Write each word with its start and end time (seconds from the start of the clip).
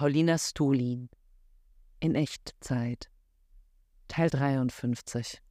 Paulina 0.00 0.38
Stulin 0.38 1.10
in 2.00 2.14
Echtzeit 2.14 3.10
Teil 4.08 4.30
53 4.30 5.42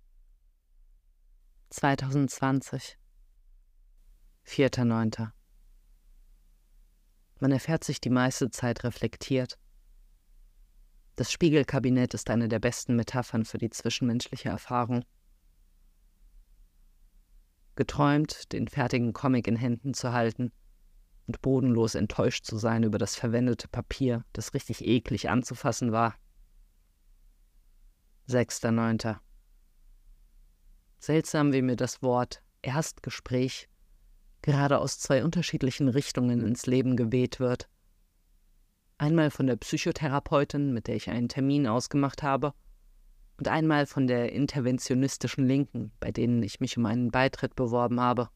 2020 1.69 2.97
4.9. 4.47 5.29
Man 7.39 7.51
erfährt 7.51 7.83
sich 7.83 8.01
die 8.01 8.09
meiste 8.09 8.49
Zeit 8.49 8.83
reflektiert. 8.83 9.59
Das 11.15 11.31
Spiegelkabinett 11.31 12.15
ist 12.15 12.31
eine 12.31 12.47
der 12.47 12.57
besten 12.57 12.95
Metaphern 12.95 13.45
für 13.45 13.59
die 13.59 13.69
zwischenmenschliche 13.69 14.49
Erfahrung. 14.49 15.05
Geträumt, 17.75 18.51
den 18.51 18.67
fertigen 18.67 19.13
Comic 19.13 19.47
in 19.47 19.57
Händen 19.57 19.93
zu 19.93 20.11
halten– 20.11 20.51
und 21.29 21.43
bodenlos 21.43 21.93
enttäuscht 21.93 22.43
zu 22.43 22.57
sein 22.57 22.81
über 22.81 22.97
das 22.97 23.15
verwendete 23.15 23.67
Papier, 23.67 24.25
das 24.33 24.55
richtig 24.55 24.83
eklig 24.83 25.29
anzufassen 25.29 25.91
war. 25.91 26.15
6.9. 28.27 29.15
Seltsam, 30.97 31.53
wie 31.53 31.61
mir 31.61 31.75
das 31.75 32.01
Wort 32.01 32.41
Erstgespräch 32.63 33.69
gerade 34.41 34.79
aus 34.79 34.97
zwei 34.97 35.23
unterschiedlichen 35.23 35.87
Richtungen 35.87 36.41
ins 36.41 36.65
Leben 36.65 36.97
geweht 36.97 37.39
wird. 37.39 37.69
Einmal 38.97 39.29
von 39.29 39.45
der 39.45 39.57
Psychotherapeutin, 39.57 40.73
mit 40.73 40.87
der 40.87 40.95
ich 40.95 41.11
einen 41.11 41.29
Termin 41.29 41.67
ausgemacht 41.67 42.23
habe, 42.23 42.55
und 43.37 43.47
einmal 43.47 43.85
von 43.85 44.07
der 44.07 44.33
interventionistischen 44.33 45.45
Linken, 45.45 45.91
bei 45.99 46.11
denen 46.11 46.41
ich 46.41 46.59
mich 46.59 46.75
um 46.75 46.87
einen 46.87 47.11
Beitritt 47.11 47.55
beworben 47.55 47.99
habe. 47.99 48.29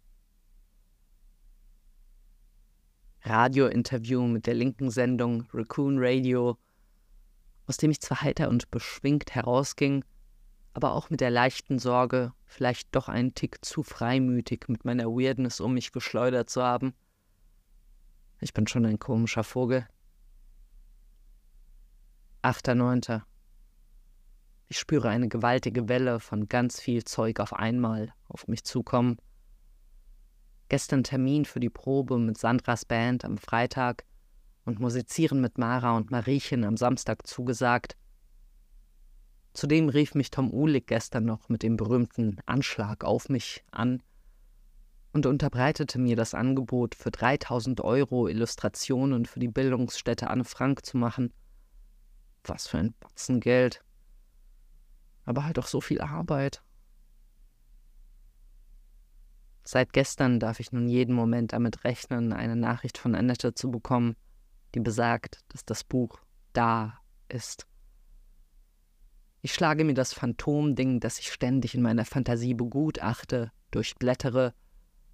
Radiointerview 3.26 4.24
mit 4.28 4.48
der 4.48 4.54
linken 4.54 4.92
Sendung 4.92 5.48
Raccoon 5.54 5.96
Radio, 5.98 6.58
aus 7.68 7.78
dem 7.78 7.92
ich 7.92 8.02
zwar 8.02 8.22
heiter 8.22 8.50
und 8.50 8.70
beschwingt 8.70 9.34
herausging, 9.34 10.04
aber 10.74 10.92
auch 10.92 11.10
mit 11.10 11.22
der 11.22 11.32
leichten 11.32 11.80
Sorge, 11.80 12.34
vielleicht 12.46 12.94
doch 12.94 13.08
einen 13.08 13.34
Tick 13.34 13.64
zu 13.64 13.82
freimütig 13.82 14.68
mit 14.68 14.84
meiner 14.84 15.06
Weirdness 15.06 15.62
um 15.62 15.74
mich 15.74 15.94
geschleudert 15.94 16.50
zu 16.50 16.62
haben. 16.62 16.94
Ich 18.42 18.54
bin 18.54 18.68
schon 18.68 18.86
ein 18.86 19.00
komischer 19.00 19.46
Vogel. 19.46 19.88
8.9. 22.42 23.22
Ich 24.68 24.78
spüre 24.78 25.08
eine 25.08 25.30
gewaltige 25.30 25.88
Welle 25.88 26.20
von 26.20 26.50
ganz 26.50 26.82
viel 26.82 27.06
Zeug 27.06 27.40
auf 27.40 27.54
einmal 27.54 28.14
auf 28.28 28.50
mich 28.50 28.66
zukommen 28.66 29.18
gestern 30.74 31.04
Termin 31.04 31.46
für 31.46 31.60
die 31.60 31.70
Probe 31.70 32.18
mit 32.18 32.36
Sandras 32.40 32.84
Band 32.84 33.26
am 33.26 33.38
Freitag 33.38 34.06
und 34.66 34.80
Musizieren 34.80 35.40
mit 35.40 35.60
Mara 35.60 35.96
und 35.96 36.10
Mariechen 36.10 36.64
am 36.64 36.78
Samstag 36.78 37.28
zugesagt. 37.28 37.96
Zudem 39.54 39.88
rief 39.88 40.16
mich 40.16 40.32
Tom 40.32 40.52
Uhlig 40.52 40.88
gestern 40.88 41.26
noch 41.26 41.48
mit 41.48 41.62
dem 41.62 41.78
berühmten 41.78 42.40
Anschlag 42.48 43.04
auf 43.04 43.30
mich 43.30 43.64
an 43.70 44.02
und 45.12 45.28
unterbreitete 45.28 46.00
mir 46.00 46.16
das 46.16 46.34
Angebot, 46.34 46.96
für 46.96 47.12
3000 47.12 47.82
Euro 47.82 48.28
Illustrationen 48.28 49.28
für 49.28 49.40
die 49.40 49.50
Bildungsstätte 49.50 50.28
Anne 50.32 50.44
Frank 50.44 50.88
zu 50.88 50.98
machen. 50.98 51.32
Was 52.46 52.66
für 52.66 52.80
ein 52.80 52.96
Batzen 53.00 53.42
Geld. 53.42 53.84
Aber 55.24 55.46
halt 55.46 55.60
auch 55.60 55.68
so 55.68 55.82
viel 55.82 56.02
Arbeit. 56.02 56.63
Seit 59.64 59.94
gestern 59.94 60.40
darf 60.40 60.60
ich 60.60 60.72
nun 60.72 60.88
jeden 60.88 61.16
Moment 61.16 61.54
damit 61.54 61.84
rechnen, 61.84 62.34
eine 62.34 62.56
Nachricht 62.56 62.98
von 62.98 63.16
Annette 63.16 63.54
zu 63.54 63.72
bekommen, 63.72 64.16
die 64.76 64.82
besagt, 64.82 65.40
dass 65.50 65.66
das 65.66 65.84
Buch 65.84 66.20
da 66.52 67.00
ist. 67.30 67.66
Ich 69.42 69.54
schlage 69.54 69.84
mir 69.84 69.94
das 69.94 70.14
Phantomding, 70.14 71.00
das 71.00 71.20
ich 71.20 71.32
ständig 71.32 71.76
in 71.76 71.82
meiner 71.82 72.06
Fantasie 72.06 72.54
begutachte, 72.54 73.52
durchblättere 73.72 74.54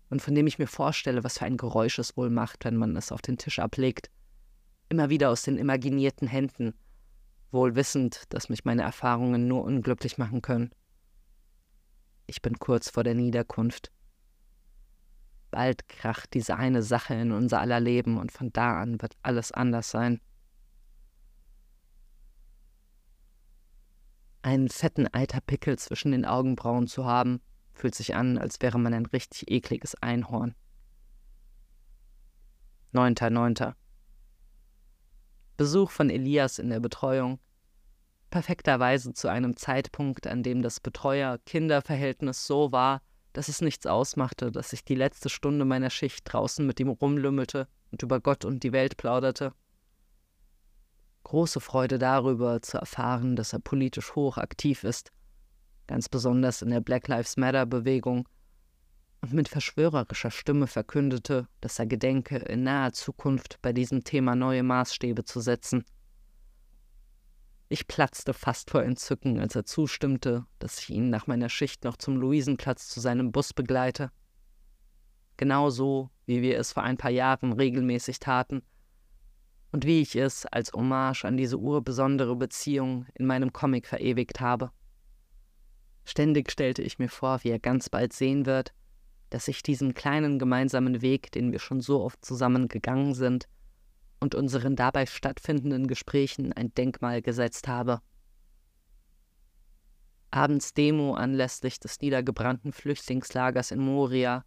und 0.09 0.21
von 0.21 0.35
dem 0.35 0.47
ich 0.47 0.59
mir 0.59 0.67
vorstelle, 0.67 1.23
was 1.23 1.37
für 1.37 1.45
ein 1.45 1.57
Geräusch 1.57 1.99
es 1.99 2.17
wohl 2.17 2.29
macht, 2.29 2.65
wenn 2.65 2.75
man 2.75 2.95
es 2.95 3.11
auf 3.11 3.21
den 3.21 3.37
Tisch 3.37 3.59
ablegt, 3.59 4.09
immer 4.89 5.09
wieder 5.09 5.29
aus 5.29 5.43
den 5.43 5.57
imaginierten 5.57 6.27
Händen, 6.27 6.73
wohl 7.51 7.75
wissend, 7.75 8.23
dass 8.29 8.49
mich 8.49 8.65
meine 8.65 8.83
Erfahrungen 8.83 9.47
nur 9.47 9.63
unglücklich 9.63 10.17
machen 10.17 10.41
können. 10.41 10.71
Ich 12.27 12.41
bin 12.41 12.59
kurz 12.59 12.89
vor 12.89 13.03
der 13.03 13.15
Niederkunft. 13.15 13.91
Bald 15.51 15.87
kracht 15.87 16.33
diese 16.33 16.57
eine 16.57 16.83
Sache 16.83 17.13
in 17.15 17.31
unser 17.31 17.59
aller 17.59 17.79
Leben 17.79 18.17
und 18.17 18.31
von 18.31 18.51
da 18.53 18.81
an 18.81 19.01
wird 19.01 19.17
alles 19.23 19.51
anders 19.51 19.89
sein. 19.89 20.21
Einen 24.41 24.69
fetten 24.69 25.07
Eiterpickel 25.11 25.77
zwischen 25.77 26.11
den 26.11 26.25
Augenbrauen 26.25 26.87
zu 26.87 27.05
haben, 27.05 27.41
fühlt 27.73 27.95
sich 27.95 28.15
an, 28.15 28.37
als 28.37 28.61
wäre 28.61 28.79
man 28.79 28.93
ein 28.93 29.05
richtig 29.05 29.49
ekliges 29.51 29.95
Einhorn. 30.01 30.55
9.9. 32.93 33.73
Besuch 35.57 35.91
von 35.91 36.09
Elias 36.09 36.57
in 36.57 36.69
der 36.69 36.79
Betreuung. 36.79 37.39
Perfekterweise 38.29 39.13
zu 39.13 39.27
einem 39.27 39.57
Zeitpunkt, 39.57 40.25
an 40.25 40.41
dem 40.41 40.61
das 40.61 40.79
Betreuer-Kinder-Verhältnis 40.79 42.47
so 42.47 42.71
war, 42.71 43.01
dass 43.33 43.47
es 43.47 43.61
nichts 43.61 43.85
ausmachte, 43.85 44.51
dass 44.51 44.73
ich 44.73 44.83
die 44.83 44.95
letzte 44.95 45.29
Stunde 45.29 45.65
meiner 45.65 45.89
Schicht 45.89 46.21
draußen 46.31 46.65
mit 46.65 46.79
ihm 46.79 46.89
rumlümmelte 46.89 47.67
und 47.91 48.01
über 48.03 48.19
Gott 48.19 48.45
und 48.45 48.63
die 48.63 48.71
Welt 48.71 48.97
plauderte. 48.97 49.53
Große 51.23 51.59
Freude 51.59 51.99
darüber, 51.99 52.61
zu 52.61 52.77
erfahren, 52.77 53.35
dass 53.35 53.53
er 53.53 53.59
politisch 53.59 54.15
hoch 54.15 54.37
aktiv 54.37 54.83
ist, 54.83 55.11
ganz 55.87 56.09
besonders 56.09 56.61
in 56.61 56.69
der 56.69 56.81
Black 56.81 57.07
Lives 57.07 57.37
Matter 57.37 57.65
Bewegung, 57.65 58.27
und 59.21 59.33
mit 59.33 59.49
verschwörerischer 59.49 60.31
Stimme 60.31 60.67
verkündete, 60.67 61.47
dass 61.61 61.79
er 61.79 61.85
gedenke, 61.85 62.37
in 62.37 62.63
naher 62.63 62.93
Zukunft 62.93 63.59
bei 63.61 63.73
diesem 63.73 64.03
Thema 64.03 64.35
neue 64.35 64.63
Maßstäbe 64.63 65.25
zu 65.25 65.41
setzen. 65.41 65.83
Ich 67.71 67.87
platzte 67.87 68.33
fast 68.33 68.71
vor 68.71 68.83
Entzücken, 68.83 69.39
als 69.39 69.55
er 69.55 69.63
zustimmte, 69.63 70.45
dass 70.57 70.79
ich 70.79 70.89
ihn 70.89 71.11
nach 71.11 71.27
meiner 71.27 71.49
Schicht 71.49 71.83
noch 71.83 71.97
zum 71.97 72.17
Luisenplatz 72.17 72.89
zu 72.89 72.99
seinem 72.99 73.31
Bus 73.31 73.53
begleite. 73.53 74.11
Genau 75.37 75.69
so, 75.69 76.09
wie 76.25 76.41
wir 76.41 76.57
es 76.57 76.73
vor 76.73 76.81
ein 76.81 76.97
paar 76.97 77.11
Jahren 77.11 77.53
regelmäßig 77.53 78.19
taten 78.19 78.63
und 79.71 79.85
wie 79.85 80.01
ich 80.01 80.15
es 80.15 80.47
als 80.47 80.73
Hommage 80.73 81.25
an 81.25 81.37
diese 81.37 81.59
urbesondere 81.59 82.35
Beziehung 82.35 83.05
in 83.13 83.27
meinem 83.27 83.53
Comic 83.53 83.85
verewigt 83.85 84.41
habe. 84.41 84.71
Ständig 86.05 86.51
stellte 86.51 86.81
ich 86.81 86.97
mir 86.97 87.09
vor, 87.09 87.43
wie 87.43 87.49
er 87.49 87.59
ganz 87.59 87.87
bald 87.87 88.13
sehen 88.13 88.47
wird, 88.47 88.73
dass 89.29 89.47
ich 89.47 89.61
diesen 89.61 89.93
kleinen 89.93 90.39
gemeinsamen 90.39 91.03
Weg, 91.03 91.31
den 91.33 91.51
wir 91.51 91.59
schon 91.59 91.81
so 91.81 92.01
oft 92.01 92.25
zusammen 92.25 92.67
gegangen 92.67 93.13
sind, 93.13 93.47
und 94.19 94.35
unseren 94.35 94.75
dabei 94.75 95.05
stattfindenden 95.05 95.87
Gesprächen 95.87 96.53
ein 96.53 96.73
Denkmal 96.73 97.21
gesetzt 97.21 97.67
habe. 97.67 98.01
Abends 100.31 100.73
Demo 100.73 101.15
anlässlich 101.15 101.79
des 101.79 102.01
niedergebrannten 102.01 102.71
Flüchtlingslagers 102.71 103.71
in 103.71 103.79
Moria 103.79 104.45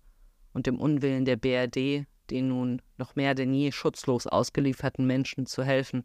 und 0.52 0.66
dem 0.66 0.78
Unwillen 0.78 1.24
der 1.24 1.36
BRD, 1.36 2.06
den 2.30 2.48
nun 2.48 2.82
noch 2.98 3.16
mehr 3.16 3.34
denn 3.34 3.52
je 3.52 3.72
schutzlos 3.72 4.26
ausgelieferten 4.26 5.06
Menschen 5.06 5.46
zu 5.46 5.64
helfen. 5.64 6.04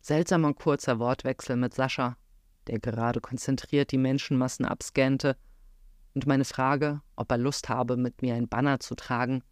Seltsamer 0.00 0.54
kurzer 0.54 0.98
Wortwechsel 0.98 1.56
mit 1.56 1.74
Sascha, 1.74 2.16
der 2.68 2.78
gerade 2.78 3.20
konzentriert 3.20 3.90
die 3.90 3.98
Menschenmassen 3.98 4.66
abscannte, 4.66 5.36
und 6.14 6.28
meine 6.28 6.44
Frage, 6.44 7.00
ob 7.16 7.32
er 7.32 7.38
Lust 7.38 7.68
habe, 7.68 7.96
mit 7.96 8.22
mir 8.22 8.34
ein 8.34 8.48
Banner 8.48 8.78
zu 8.78 8.94
tragen, 8.94 9.42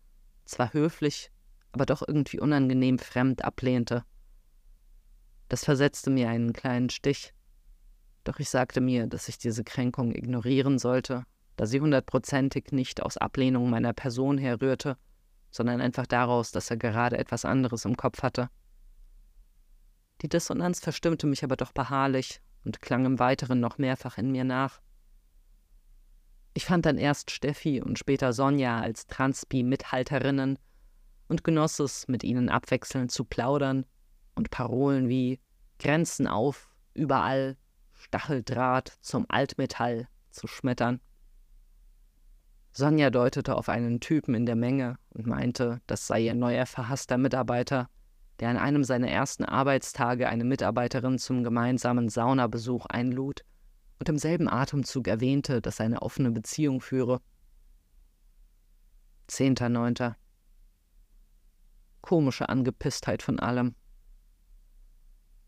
zwar 0.44 0.72
höflich, 0.72 1.31
aber 1.72 1.86
doch 1.86 2.02
irgendwie 2.06 2.40
unangenehm 2.40 2.98
fremd 2.98 3.44
ablehnte. 3.44 4.04
Das 5.48 5.64
versetzte 5.64 6.10
mir 6.10 6.28
einen 6.28 6.52
kleinen 6.52 6.90
Stich, 6.90 7.34
doch 8.24 8.38
ich 8.38 8.48
sagte 8.48 8.80
mir, 8.80 9.06
dass 9.06 9.28
ich 9.28 9.38
diese 9.38 9.64
Kränkung 9.64 10.14
ignorieren 10.14 10.78
sollte, 10.78 11.24
da 11.56 11.66
sie 11.66 11.80
hundertprozentig 11.80 12.72
nicht 12.72 13.02
aus 13.02 13.16
Ablehnung 13.16 13.68
meiner 13.68 13.92
Person 13.92 14.38
herrührte, 14.38 14.96
sondern 15.50 15.80
einfach 15.80 16.06
daraus, 16.06 16.52
dass 16.52 16.70
er 16.70 16.76
gerade 16.76 17.18
etwas 17.18 17.44
anderes 17.44 17.84
im 17.84 17.96
Kopf 17.96 18.22
hatte. 18.22 18.48
Die 20.22 20.28
Dissonanz 20.28 20.80
verstimmte 20.80 21.26
mich 21.26 21.42
aber 21.42 21.56
doch 21.56 21.72
beharrlich 21.72 22.40
und 22.64 22.80
klang 22.80 23.04
im 23.04 23.18
Weiteren 23.18 23.60
noch 23.60 23.78
mehrfach 23.78 24.18
in 24.18 24.30
mir 24.30 24.44
nach. 24.44 24.80
Ich 26.54 26.64
fand 26.64 26.86
dann 26.86 26.98
erst 26.98 27.30
Steffi 27.30 27.82
und 27.82 27.98
später 27.98 28.32
Sonja 28.32 28.80
als 28.80 29.06
Transpi-Mithalterinnen 29.06 30.58
und 31.32 31.44
genoss 31.44 31.78
es, 31.78 32.08
mit 32.08 32.24
ihnen 32.24 32.50
abwechselnd 32.50 33.10
zu 33.10 33.24
plaudern 33.24 33.86
und 34.34 34.50
Parolen 34.50 35.08
wie 35.08 35.40
Grenzen 35.78 36.26
auf, 36.26 36.76
überall, 36.92 37.56
Stacheldraht 37.94 38.98
zum 39.00 39.24
Altmetall 39.30 40.08
zu 40.28 40.46
schmettern. 40.46 41.00
Sonja 42.72 43.08
deutete 43.08 43.56
auf 43.56 43.70
einen 43.70 44.00
Typen 44.00 44.34
in 44.34 44.44
der 44.44 44.56
Menge 44.56 44.98
und 45.08 45.26
meinte, 45.26 45.80
das 45.86 46.06
sei 46.06 46.20
ihr 46.20 46.34
neuer 46.34 46.66
verhasster 46.66 47.16
Mitarbeiter, 47.16 47.88
der 48.38 48.50
an 48.50 48.58
einem 48.58 48.84
seiner 48.84 49.08
ersten 49.08 49.46
Arbeitstage 49.46 50.28
eine 50.28 50.44
Mitarbeiterin 50.44 51.18
zum 51.18 51.44
gemeinsamen 51.44 52.10
Saunabesuch 52.10 52.84
einlud 52.84 53.42
und 53.98 54.06
im 54.10 54.18
selben 54.18 54.50
Atemzug 54.50 55.08
erwähnte, 55.08 55.62
dass 55.62 55.80
er 55.80 55.86
eine 55.86 56.02
offene 56.02 56.30
Beziehung 56.30 56.82
führe. 56.82 57.22
10.9. 59.30 60.14
Komische 62.02 62.48
Angepisstheit 62.48 63.22
von 63.22 63.40
allem. 63.40 63.74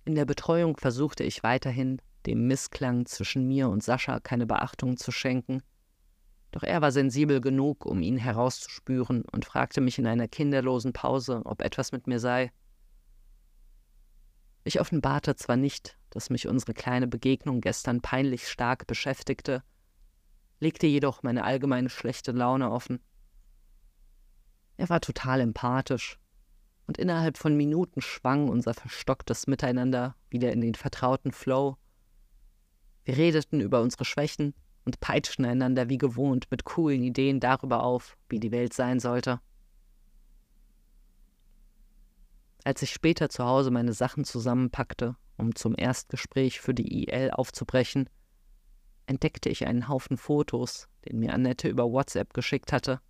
In 0.05 0.15
der 0.15 0.25
Betreuung 0.25 0.77
versuchte 0.77 1.25
ich 1.25 1.43
weiterhin, 1.43 2.01
dem 2.27 2.47
Missklang 2.47 3.07
zwischen 3.07 3.47
mir 3.47 3.69
und 3.69 3.83
Sascha 3.83 4.21
keine 4.21 4.47
Beachtung 4.47 4.97
zu 4.97 5.13
schenken. 5.13 5.63
Doch 6.53 6.63
er 6.63 6.81
war 6.81 6.93
sensibel 6.93 7.41
genug, 7.41 7.85
um 7.85 8.01
ihn 8.01 8.17
herauszuspüren 8.17 9.25
und 9.33 9.45
fragte 9.45 9.81
mich 9.81 9.99
in 9.99 10.07
einer 10.07 10.29
kinderlosen 10.29 10.93
Pause, 10.93 11.43
ob 11.45 11.61
etwas 11.61 11.93
mit 11.93 12.07
mir 12.07 12.21
sei. 12.21 12.53
Ich 14.63 14.81
offenbarte 14.81 15.37
zwar 15.37 15.57
nicht, 15.57 15.99
dass 16.11 16.31
mich 16.31 16.47
unsere 16.47 16.73
kleine 16.73 17.07
Begegnung 17.07 17.61
gestern 17.61 18.01
peinlich 18.01 18.49
stark 18.49 18.87
beschäftigte, 18.87 19.63
legte 20.61 20.87
jedoch 20.87 21.23
meine 21.23 21.45
allgemeine 21.45 21.91
schlechte 21.91 22.33
Laune 22.33 22.71
offen. 22.71 23.01
Er 24.77 24.89
war 24.89 25.01
total 25.01 25.41
empathisch, 25.41 26.19
und 26.87 26.99
innerhalb 26.99 27.39
von 27.39 27.57
Minuten 27.57 28.01
schwang 28.01 28.49
unser 28.49 28.75
verstocktes 28.75 29.47
Miteinander 29.47 30.17
wieder 30.31 30.53
in 30.53 30.61
den 30.61 30.75
vertrauten 30.75 31.33
Flow. 31.33 31.77
Wir 33.05 33.17
redeten 33.17 33.61
über 33.61 33.81
unsere 33.81 34.05
Schwächen 34.05 34.55
und 34.85 35.01
peitschten 35.01 35.45
einander 35.45 35.89
wie 35.89 35.99
gewohnt 35.99 36.51
mit 36.51 36.65
coolen 36.65 37.03
Ideen 37.03 37.41
darüber 37.41 37.83
auf, 37.83 38.17
wie 38.29 38.41
die 38.41 38.53
Welt 38.53 38.75
sein 38.75 39.01
sollte. 39.01 39.41
Als 42.65 42.81
ich 42.83 42.93
später 42.93 43.29
zu 43.29 43.45
Hause 43.45 43.71
meine 43.71 43.93
Sachen 43.93 44.25
zusammenpackte, 44.25 45.17
um 45.37 45.55
zum 45.55 45.75
Erstgespräch 45.77 46.61
für 46.61 46.75
die 46.75 47.05
IL 47.05 47.31
aufzubrechen, 47.31 48.09
entdeckte 49.07 49.51
ich 49.51 49.67
einen 49.67 49.89
Haufen 49.89 50.17
Fotos, 50.17 50.89
den 51.07 51.19
mir 51.19 51.35
Annette 51.35 51.69
über 51.69 51.91
WhatsApp 51.91 52.33
geschickt 52.33 52.73
hatte. 52.73 53.01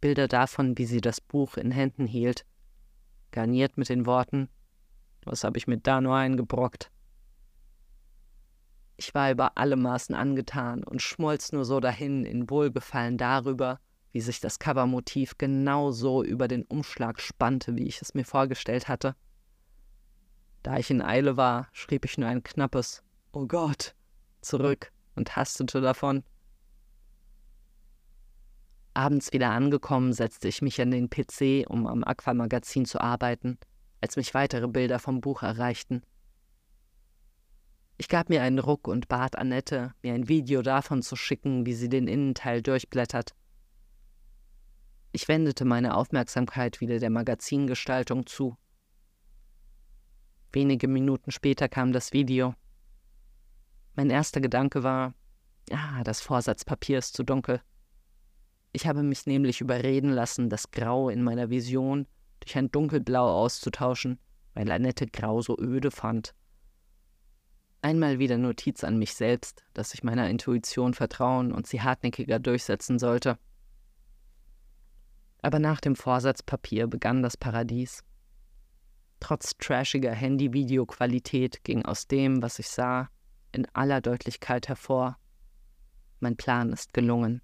Bilder 0.00 0.28
davon, 0.28 0.78
wie 0.78 0.86
sie 0.86 1.00
das 1.00 1.20
Buch 1.20 1.56
in 1.56 1.70
Händen 1.70 2.06
hielt, 2.06 2.44
garniert 3.30 3.76
mit 3.76 3.88
den 3.88 4.06
Worten 4.06 4.48
Was 5.24 5.44
habe 5.44 5.58
ich 5.58 5.66
mir 5.66 5.78
da 5.78 6.00
nur 6.00 6.14
eingebrockt? 6.14 6.90
Ich 8.96 9.14
war 9.14 9.30
über 9.30 9.56
alle 9.56 9.76
Maßen 9.76 10.14
angetan 10.14 10.82
und 10.82 11.02
schmolz 11.02 11.52
nur 11.52 11.64
so 11.64 11.78
dahin 11.78 12.24
in 12.24 12.50
Wohlgefallen 12.50 13.16
darüber, 13.16 13.80
wie 14.12 14.20
sich 14.20 14.40
das 14.40 14.58
Covermotiv 14.58 15.38
genau 15.38 15.92
so 15.92 16.24
über 16.24 16.48
den 16.48 16.64
Umschlag 16.64 17.20
spannte, 17.20 17.76
wie 17.76 17.86
ich 17.86 18.02
es 18.02 18.14
mir 18.14 18.24
vorgestellt 18.24 18.88
hatte. 18.88 19.14
Da 20.62 20.78
ich 20.78 20.90
in 20.90 21.02
Eile 21.02 21.36
war, 21.36 21.68
schrieb 21.72 22.04
ich 22.04 22.18
nur 22.18 22.28
ein 22.28 22.42
knappes 22.42 23.02
Oh 23.32 23.46
Gott 23.46 23.94
zurück 24.40 24.92
und 25.14 25.36
hastete 25.36 25.80
davon. 25.80 26.24
Abends 28.94 29.32
wieder 29.32 29.50
angekommen, 29.50 30.12
setzte 30.12 30.48
ich 30.48 30.62
mich 30.62 30.80
an 30.80 30.90
den 30.90 31.08
PC, 31.08 31.68
um 31.68 31.86
am 31.86 32.04
Aquamagazin 32.04 32.84
zu 32.84 33.00
arbeiten, 33.00 33.58
als 34.00 34.16
mich 34.16 34.34
weitere 34.34 34.66
Bilder 34.66 34.98
vom 34.98 35.20
Buch 35.20 35.42
erreichten. 35.42 36.02
Ich 37.96 38.08
gab 38.08 38.28
mir 38.28 38.42
einen 38.42 38.60
Ruck 38.60 38.86
und 38.86 39.08
bat 39.08 39.36
Annette, 39.36 39.92
mir 40.02 40.14
ein 40.14 40.28
Video 40.28 40.62
davon 40.62 41.02
zu 41.02 41.16
schicken, 41.16 41.66
wie 41.66 41.74
sie 41.74 41.88
den 41.88 42.06
Innenteil 42.06 42.62
durchblättert. 42.62 43.34
Ich 45.10 45.26
wendete 45.26 45.64
meine 45.64 45.96
Aufmerksamkeit 45.96 46.80
wieder 46.80 47.00
der 47.00 47.10
Magazingestaltung 47.10 48.26
zu. 48.26 48.56
Wenige 50.52 50.86
Minuten 50.86 51.32
später 51.32 51.68
kam 51.68 51.92
das 51.92 52.12
Video. 52.12 52.54
Mein 53.96 54.10
erster 54.10 54.40
Gedanke 54.40 54.84
war, 54.84 55.14
ah, 55.72 56.04
das 56.04 56.20
Vorsatzpapier 56.20 56.98
ist 56.98 57.14
zu 57.14 57.24
dunkel. 57.24 57.60
Ich 58.72 58.86
habe 58.86 59.02
mich 59.02 59.26
nämlich 59.26 59.60
überreden 59.60 60.10
lassen, 60.10 60.50
das 60.50 60.70
Grau 60.70 61.08
in 61.08 61.22
meiner 61.22 61.50
Vision 61.50 62.06
durch 62.40 62.56
ein 62.56 62.70
dunkelblau 62.70 63.42
auszutauschen, 63.42 64.18
weil 64.54 64.70
Annette 64.70 65.06
Grau 65.06 65.40
so 65.40 65.58
öde 65.58 65.90
fand. 65.90 66.34
Einmal 67.80 68.18
wieder 68.18 68.38
Notiz 68.38 68.82
an 68.82 68.98
mich 68.98 69.14
selbst, 69.14 69.64
dass 69.72 69.94
ich 69.94 70.02
meiner 70.02 70.28
Intuition 70.28 70.94
vertrauen 70.94 71.52
und 71.52 71.66
sie 71.66 71.80
hartnäckiger 71.80 72.38
durchsetzen 72.38 72.98
sollte. 72.98 73.38
Aber 75.42 75.60
nach 75.60 75.80
dem 75.80 75.94
Vorsatzpapier 75.94 76.88
begann 76.88 77.22
das 77.22 77.36
Paradies. 77.36 78.02
Trotz 79.20 79.56
trashiger 79.56 80.12
Handy-Videoqualität 80.12 81.62
ging 81.64 81.84
aus 81.84 82.08
dem, 82.08 82.42
was 82.42 82.58
ich 82.58 82.68
sah, 82.68 83.08
in 83.52 83.66
aller 83.72 84.00
Deutlichkeit 84.00 84.68
hervor. 84.68 85.16
Mein 86.20 86.36
Plan 86.36 86.72
ist 86.72 86.92
gelungen. 86.92 87.42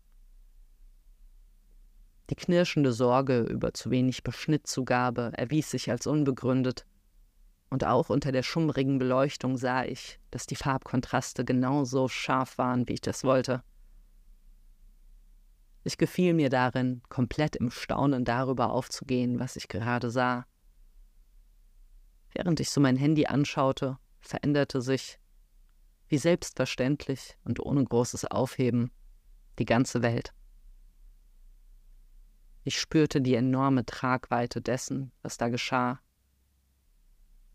Die 2.30 2.36
knirschende 2.36 2.92
Sorge 2.92 3.40
über 3.40 3.74
zu 3.74 3.90
wenig 3.90 4.22
Beschnittzugabe 4.22 5.32
erwies 5.34 5.70
sich 5.70 5.90
als 5.90 6.06
unbegründet, 6.06 6.86
und 7.70 7.84
auch 7.84 8.08
unter 8.08 8.30
der 8.30 8.44
schummrigen 8.44 8.98
Beleuchtung 8.98 9.56
sah 9.56 9.84
ich, 9.84 10.20
dass 10.30 10.46
die 10.46 10.54
Farbkontraste 10.54 11.44
genauso 11.44 12.08
scharf 12.08 12.56
waren, 12.56 12.88
wie 12.88 12.92
ich 12.94 13.00
das 13.00 13.24
wollte. 13.24 13.64
Ich 15.82 15.98
gefiel 15.98 16.34
mir 16.34 16.50
darin, 16.50 17.02
komplett 17.08 17.56
im 17.56 17.70
Staunen 17.70 18.24
darüber 18.24 18.70
aufzugehen, 18.70 19.38
was 19.40 19.56
ich 19.56 19.68
gerade 19.68 20.10
sah. 20.10 20.46
Während 22.32 22.60
ich 22.60 22.70
so 22.70 22.80
mein 22.80 22.96
Handy 22.96 23.26
anschaute, 23.26 23.98
veränderte 24.20 24.80
sich, 24.80 25.18
wie 26.08 26.18
selbstverständlich 26.18 27.36
und 27.44 27.60
ohne 27.60 27.84
großes 27.84 28.24
Aufheben, 28.26 28.92
die 29.58 29.66
ganze 29.66 30.00
Welt. 30.02 30.32
Ich 32.64 32.80
spürte 32.80 33.20
die 33.20 33.34
enorme 33.34 33.84
Tragweite 33.84 34.62
dessen, 34.62 35.12
was 35.22 35.36
da 35.36 35.48
geschah, 35.48 36.00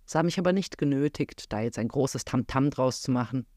sah 0.05 0.23
mich 0.23 0.37
aber 0.37 0.53
nicht 0.53 0.77
genötigt, 0.77 1.51
da 1.51 1.61
jetzt 1.61 1.79
ein 1.79 1.87
großes 1.87 2.25
Tamtam 2.25 2.65
-Tam 2.65 2.69
draus 2.69 3.01
zu 3.01 3.11
machen. 3.11 3.47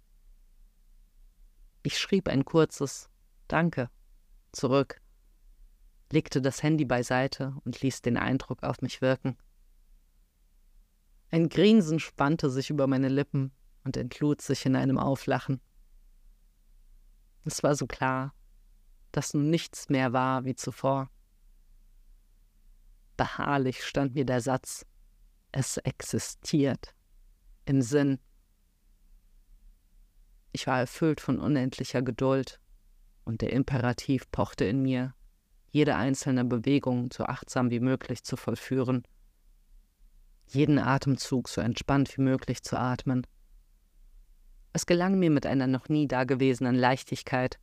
Ich 1.83 1.99
schrieb 1.99 2.29
ein 2.29 2.45
kurzes 2.45 3.11
Danke 3.49 3.91
zurück, 4.53 5.01
legte 6.11 6.41
das 6.41 6.63
Handy 6.63 6.87
beiseite 6.87 7.55
und 7.65 7.81
ließ 7.83 8.01
den 8.01 8.17
Eindruck 8.17 8.63
auf 8.63 8.81
mich 8.81 9.03
wirken. 9.03 9.37
Ein 11.31 11.49
Grinsen 11.49 11.99
spannte 11.99 12.51
sich 12.51 12.71
über 12.71 12.87
meine 12.87 13.09
Lippen 13.09 13.53
und 13.85 13.97
entlud 13.97 14.41
sich 14.41 14.65
in 14.65 14.77
einem 14.77 14.99
Auflachen. 14.99 15.61
Es 17.45 17.63
war 17.63 17.75
so 17.75 17.87
klar, 17.87 18.35
dass 19.11 19.35
nun 19.35 19.51
nichts 19.51 19.89
mehr 19.89 20.13
war 20.13 20.45
wie 20.45 20.55
zuvor. 20.55 21.11
Beharrlich 23.23 23.85
stand 23.85 24.17
mir 24.17 24.25
der 24.25 24.41
Satz, 24.41 24.85
es 25.53 25.77
existiert, 25.77 26.93
im 27.67 27.81
Sinn. 27.81 28.19
Ich 30.51 30.67
war 30.67 30.81
erfüllt 30.81 31.21
von 31.21 31.39
unendlicher 31.39 32.03
Geduld 32.03 32.59
und 33.23 33.41
der 33.41 33.53
Imperativ 33.53 34.29
pochte 34.33 34.65
in 34.65 34.83
mir, 34.83 35.15
jede 35.71 35.95
einzelne 35.95 36.45
Bewegung 36.45 37.13
so 37.13 37.23
achtsam 37.23 37.71
wie 37.71 37.79
möglich 37.79 38.25
zu 38.25 38.37
vollführen, 38.37 39.05
jeden 40.49 40.81
Atemzug 40.81 41.49
so 41.49 41.61
entspannt 41.61 42.17
wie 42.17 42.23
möglich 42.23 42.65
zu 42.65 42.77
atmen. 42.77 43.25
Es 44.73 44.85
gelang 44.85 45.21
mir 45.21 45.31
mit 45.31 45.47
einer 45.47 45.69
noch 45.69 45.89
nie 45.89 46.09
dagewesenen 46.09 46.75
Leichtigkeit. 46.75 47.61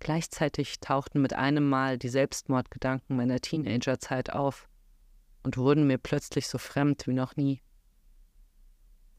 Gleichzeitig 0.00 0.80
tauchten 0.80 1.22
mit 1.22 1.34
einem 1.34 1.68
Mal 1.68 1.98
die 1.98 2.08
Selbstmordgedanken 2.08 3.16
meiner 3.16 3.40
Teenagerzeit 3.40 4.30
auf 4.30 4.68
und 5.42 5.56
wurden 5.56 5.86
mir 5.86 5.98
plötzlich 5.98 6.48
so 6.48 6.58
fremd 6.58 7.06
wie 7.06 7.12
noch 7.12 7.36
nie. 7.36 7.62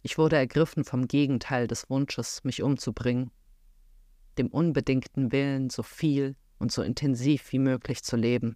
Ich 0.02 0.18
wurde 0.18 0.36
ergriffen 0.36 0.84
vom 0.84 1.08
Gegenteil 1.08 1.68
des 1.68 1.90
Wunsches, 1.90 2.44
mich 2.44 2.62
umzubringen 2.62 3.32
dem 4.38 4.48
unbedingten 4.48 5.32
Willen, 5.32 5.70
so 5.70 5.84
viel 5.84 6.36
und 6.58 6.72
so 6.72 6.82
intensiv 6.82 7.52
wie 7.52 7.60
möglich 7.60 8.04
zu 8.04 8.16
leben. 8.16 8.56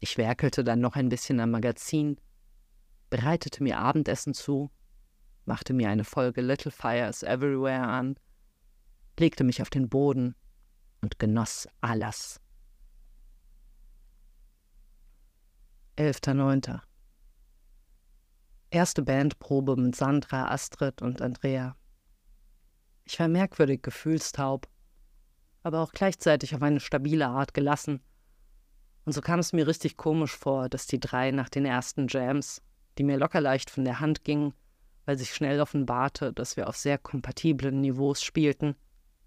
Ich 0.00 0.18
werkelte 0.18 0.64
dann 0.64 0.80
noch 0.80 0.96
ein 0.96 1.08
bisschen 1.08 1.38
am 1.40 1.52
Magazin, 1.52 2.20
bereitete 3.10 3.62
mir 3.62 3.78
Abendessen 3.78 4.34
zu, 4.34 4.70
machte 5.44 5.72
mir 5.74 5.88
eine 5.88 6.04
Folge 6.04 6.40
Little 6.40 6.72
Fires 6.72 7.22
Everywhere 7.22 7.86
an, 7.86 8.16
legte 9.18 9.44
mich 9.44 9.62
auf 9.62 9.70
den 9.70 9.88
Boden 9.88 10.34
und 11.00 11.18
genoss 11.18 11.68
alles. 11.80 12.40
11.09. 15.98 16.80
Erste 18.70 19.02
Bandprobe 19.02 19.76
mit 19.76 19.94
Sandra, 19.94 20.50
Astrid 20.50 21.02
und 21.02 21.20
Andrea. 21.20 21.76
Ich 23.04 23.20
war 23.20 23.28
merkwürdig 23.28 23.82
gefühlstaub, 23.82 24.68
aber 25.62 25.80
auch 25.80 25.92
gleichzeitig 25.92 26.54
auf 26.54 26.62
eine 26.62 26.80
stabile 26.80 27.26
Art 27.26 27.52
gelassen. 27.52 28.00
Und 29.04 29.12
so 29.12 29.20
kam 29.20 29.40
es 29.40 29.52
mir 29.52 29.66
richtig 29.66 29.96
komisch 29.96 30.34
vor, 30.34 30.68
dass 30.68 30.86
die 30.86 31.00
drei 31.00 31.30
nach 31.32 31.48
den 31.48 31.66
ersten 31.66 32.06
Jams, 32.08 32.62
die 32.96 33.04
mir 33.04 33.18
locker 33.18 33.40
leicht 33.40 33.68
von 33.68 33.84
der 33.84 34.00
Hand 34.00 34.24
gingen, 34.24 34.54
weil 35.04 35.18
sich 35.18 35.34
schnell 35.34 35.60
offenbarte, 35.60 36.32
dass 36.32 36.56
wir 36.56 36.68
auf 36.68 36.76
sehr 36.76 36.96
kompatiblen 36.96 37.80
Niveaus 37.80 38.22
spielten, 38.22 38.76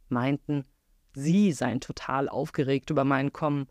meinten, 0.10 0.66
sie 1.14 1.52
seien 1.52 1.82
total 1.82 2.30
aufgeregt 2.30 2.90
über 2.90 3.04
mein 3.04 3.34
Kommen. 3.34 3.68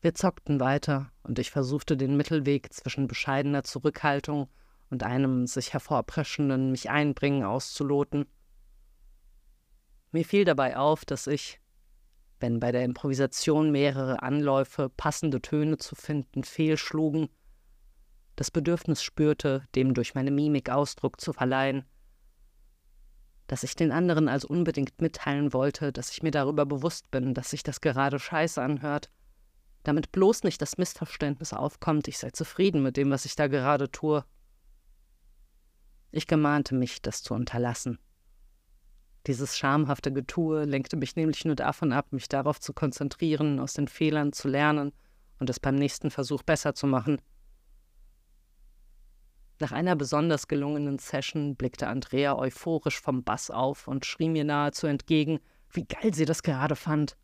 Wir 0.00 0.14
zockten 0.14 0.60
weiter, 0.60 1.10
und 1.22 1.38
ich 1.38 1.50
versuchte 1.50 1.96
den 1.96 2.16
Mittelweg 2.16 2.72
zwischen 2.72 3.06
bescheidener 3.06 3.64
Zurückhaltung 3.64 4.48
und 4.90 5.02
einem 5.02 5.46
sich 5.46 5.72
hervorpreschenden 5.72 6.70
mich 6.70 6.90
einbringen 6.90 7.42
auszuloten. 7.42 8.26
Mir 10.12 10.24
fiel 10.24 10.44
dabei 10.44 10.76
auf, 10.76 11.04
dass 11.04 11.26
ich, 11.26 11.60
wenn 12.38 12.60
bei 12.60 12.70
der 12.70 12.84
Improvisation 12.84 13.70
mehrere 13.72 14.22
Anläufe, 14.22 14.88
passende 14.88 15.40
Töne 15.40 15.78
zu 15.78 15.94
finden, 15.94 16.44
fehlschlugen, 16.44 17.28
das 18.36 18.50
Bedürfnis 18.50 19.02
spürte, 19.02 19.64
dem 19.74 19.94
durch 19.94 20.14
meine 20.14 20.30
Mimik 20.30 20.68
Ausdruck 20.70 21.20
zu 21.20 21.32
verleihen, 21.32 21.84
dass 23.46 23.62
ich 23.62 23.76
den 23.76 23.92
anderen 23.92 24.28
also 24.28 24.48
unbedingt 24.48 25.00
mitteilen 25.00 25.52
wollte, 25.52 25.92
dass 25.92 26.10
ich 26.10 26.22
mir 26.22 26.30
darüber 26.30 26.64
bewusst 26.66 27.10
bin, 27.10 27.34
dass 27.34 27.50
sich 27.50 27.62
das 27.62 27.80
gerade 27.80 28.18
scheiße 28.18 28.62
anhört, 28.62 29.10
damit 29.82 30.12
bloß 30.12 30.44
nicht 30.44 30.62
das 30.62 30.78
Missverständnis 30.78 31.52
aufkommt, 31.52 32.08
ich 32.08 32.18
sei 32.18 32.30
zufrieden 32.30 32.82
mit 32.82 32.96
dem, 32.96 33.10
was 33.10 33.26
ich 33.26 33.36
da 33.36 33.48
gerade 33.48 33.90
tue. 33.90 34.24
Ich 36.10 36.26
gemahnte 36.26 36.74
mich, 36.74 37.02
das 37.02 37.22
zu 37.22 37.34
unterlassen. 37.34 37.98
Dieses 39.26 39.56
schamhafte 39.56 40.12
Getue 40.12 40.64
lenkte 40.64 40.96
mich 40.96 41.16
nämlich 41.16 41.44
nur 41.44 41.56
davon 41.56 41.92
ab, 41.92 42.12
mich 42.12 42.28
darauf 42.28 42.60
zu 42.60 42.72
konzentrieren, 42.72 43.58
aus 43.58 43.74
den 43.74 43.88
Fehlern 43.88 44.32
zu 44.32 44.48
lernen 44.48 44.92
und 45.38 45.50
es 45.50 45.60
beim 45.60 45.74
nächsten 45.74 46.10
Versuch 46.10 46.42
besser 46.42 46.74
zu 46.74 46.86
machen– 46.86 47.20
nach 49.60 49.72
einer 49.72 49.96
besonders 49.96 50.48
gelungenen 50.48 50.98
Session 50.98 51.56
blickte 51.56 51.86
Andrea 51.86 52.36
euphorisch 52.36 53.00
vom 53.00 53.22
Bass 53.22 53.50
auf 53.50 53.86
und 53.86 54.04
schrie 54.04 54.28
mir 54.28 54.44
nahezu 54.44 54.86
entgegen, 54.86 55.40
wie 55.70 55.84
geil 55.84 56.12
sie 56.12 56.24
das 56.24 56.42
gerade 56.42 56.76
fand. 56.76 57.16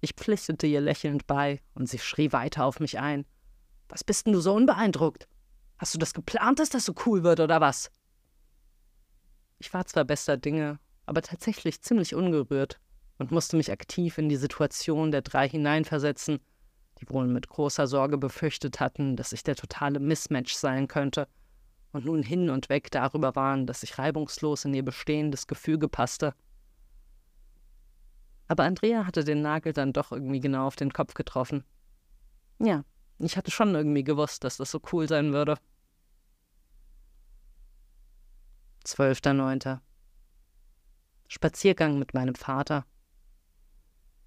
Ich 0.00 0.14
pflichtete 0.14 0.66
ihr 0.66 0.80
lächelnd 0.80 1.26
bei, 1.26 1.60
und 1.74 1.88
sie 1.88 1.98
schrie 1.98 2.32
weiter 2.32 2.64
auf 2.64 2.80
mich 2.80 2.98
ein. 2.98 3.26
Was 3.88 4.04
bist 4.04 4.26
denn 4.26 4.32
du 4.32 4.40
so 4.40 4.54
unbeeindruckt? 4.54 5.28
Hast 5.78 5.94
du 5.94 5.98
das 5.98 6.14
geplant, 6.14 6.58
dass 6.58 6.70
das 6.70 6.84
so 6.84 6.94
cool 7.06 7.22
wird, 7.22 7.40
oder 7.40 7.60
was? 7.60 7.90
Ich 9.58 9.72
war 9.74 9.86
zwar 9.86 10.04
bester 10.04 10.36
Dinge, 10.36 10.78
aber 11.06 11.22
tatsächlich 11.22 11.82
ziemlich 11.82 12.14
ungerührt 12.14 12.80
und 13.18 13.30
musste 13.30 13.56
mich 13.56 13.70
aktiv 13.70 14.16
in 14.16 14.28
die 14.28 14.36
Situation 14.36 15.10
der 15.10 15.22
drei 15.22 15.48
hineinversetzen, 15.48 16.38
die 17.00 17.08
wohl 17.10 17.26
mit 17.26 17.48
großer 17.48 17.86
Sorge 17.86 18.18
befürchtet 18.18 18.80
hatten, 18.80 19.16
dass 19.16 19.32
ich 19.32 19.42
der 19.42 19.56
totale 19.56 19.98
Mismatch 19.98 20.54
sein 20.54 20.88
könnte 20.88 21.26
und 21.92 22.04
nun 22.04 22.22
hin 22.22 22.50
und 22.50 22.68
weg 22.68 22.90
darüber 22.90 23.34
waren, 23.34 23.66
dass 23.66 23.82
ich 23.82 23.98
reibungslos 23.98 24.64
in 24.64 24.74
ihr 24.74 24.84
bestehendes 24.84 25.46
Gefüge 25.46 25.88
passte. 25.88 26.34
Aber 28.48 28.64
Andrea 28.64 29.06
hatte 29.06 29.24
den 29.24 29.42
Nagel 29.42 29.72
dann 29.72 29.92
doch 29.92 30.12
irgendwie 30.12 30.40
genau 30.40 30.66
auf 30.66 30.76
den 30.76 30.92
Kopf 30.92 31.14
getroffen. 31.14 31.64
Ja, 32.58 32.84
ich 33.18 33.36
hatte 33.36 33.50
schon 33.50 33.74
irgendwie 33.74 34.04
gewusst, 34.04 34.44
dass 34.44 34.56
das 34.56 34.70
so 34.70 34.80
cool 34.92 35.08
sein 35.08 35.32
würde. 35.32 35.56
12.09. 38.84 39.78
Spaziergang 41.28 41.98
mit 41.98 42.12
meinem 42.12 42.34
Vater. 42.34 42.84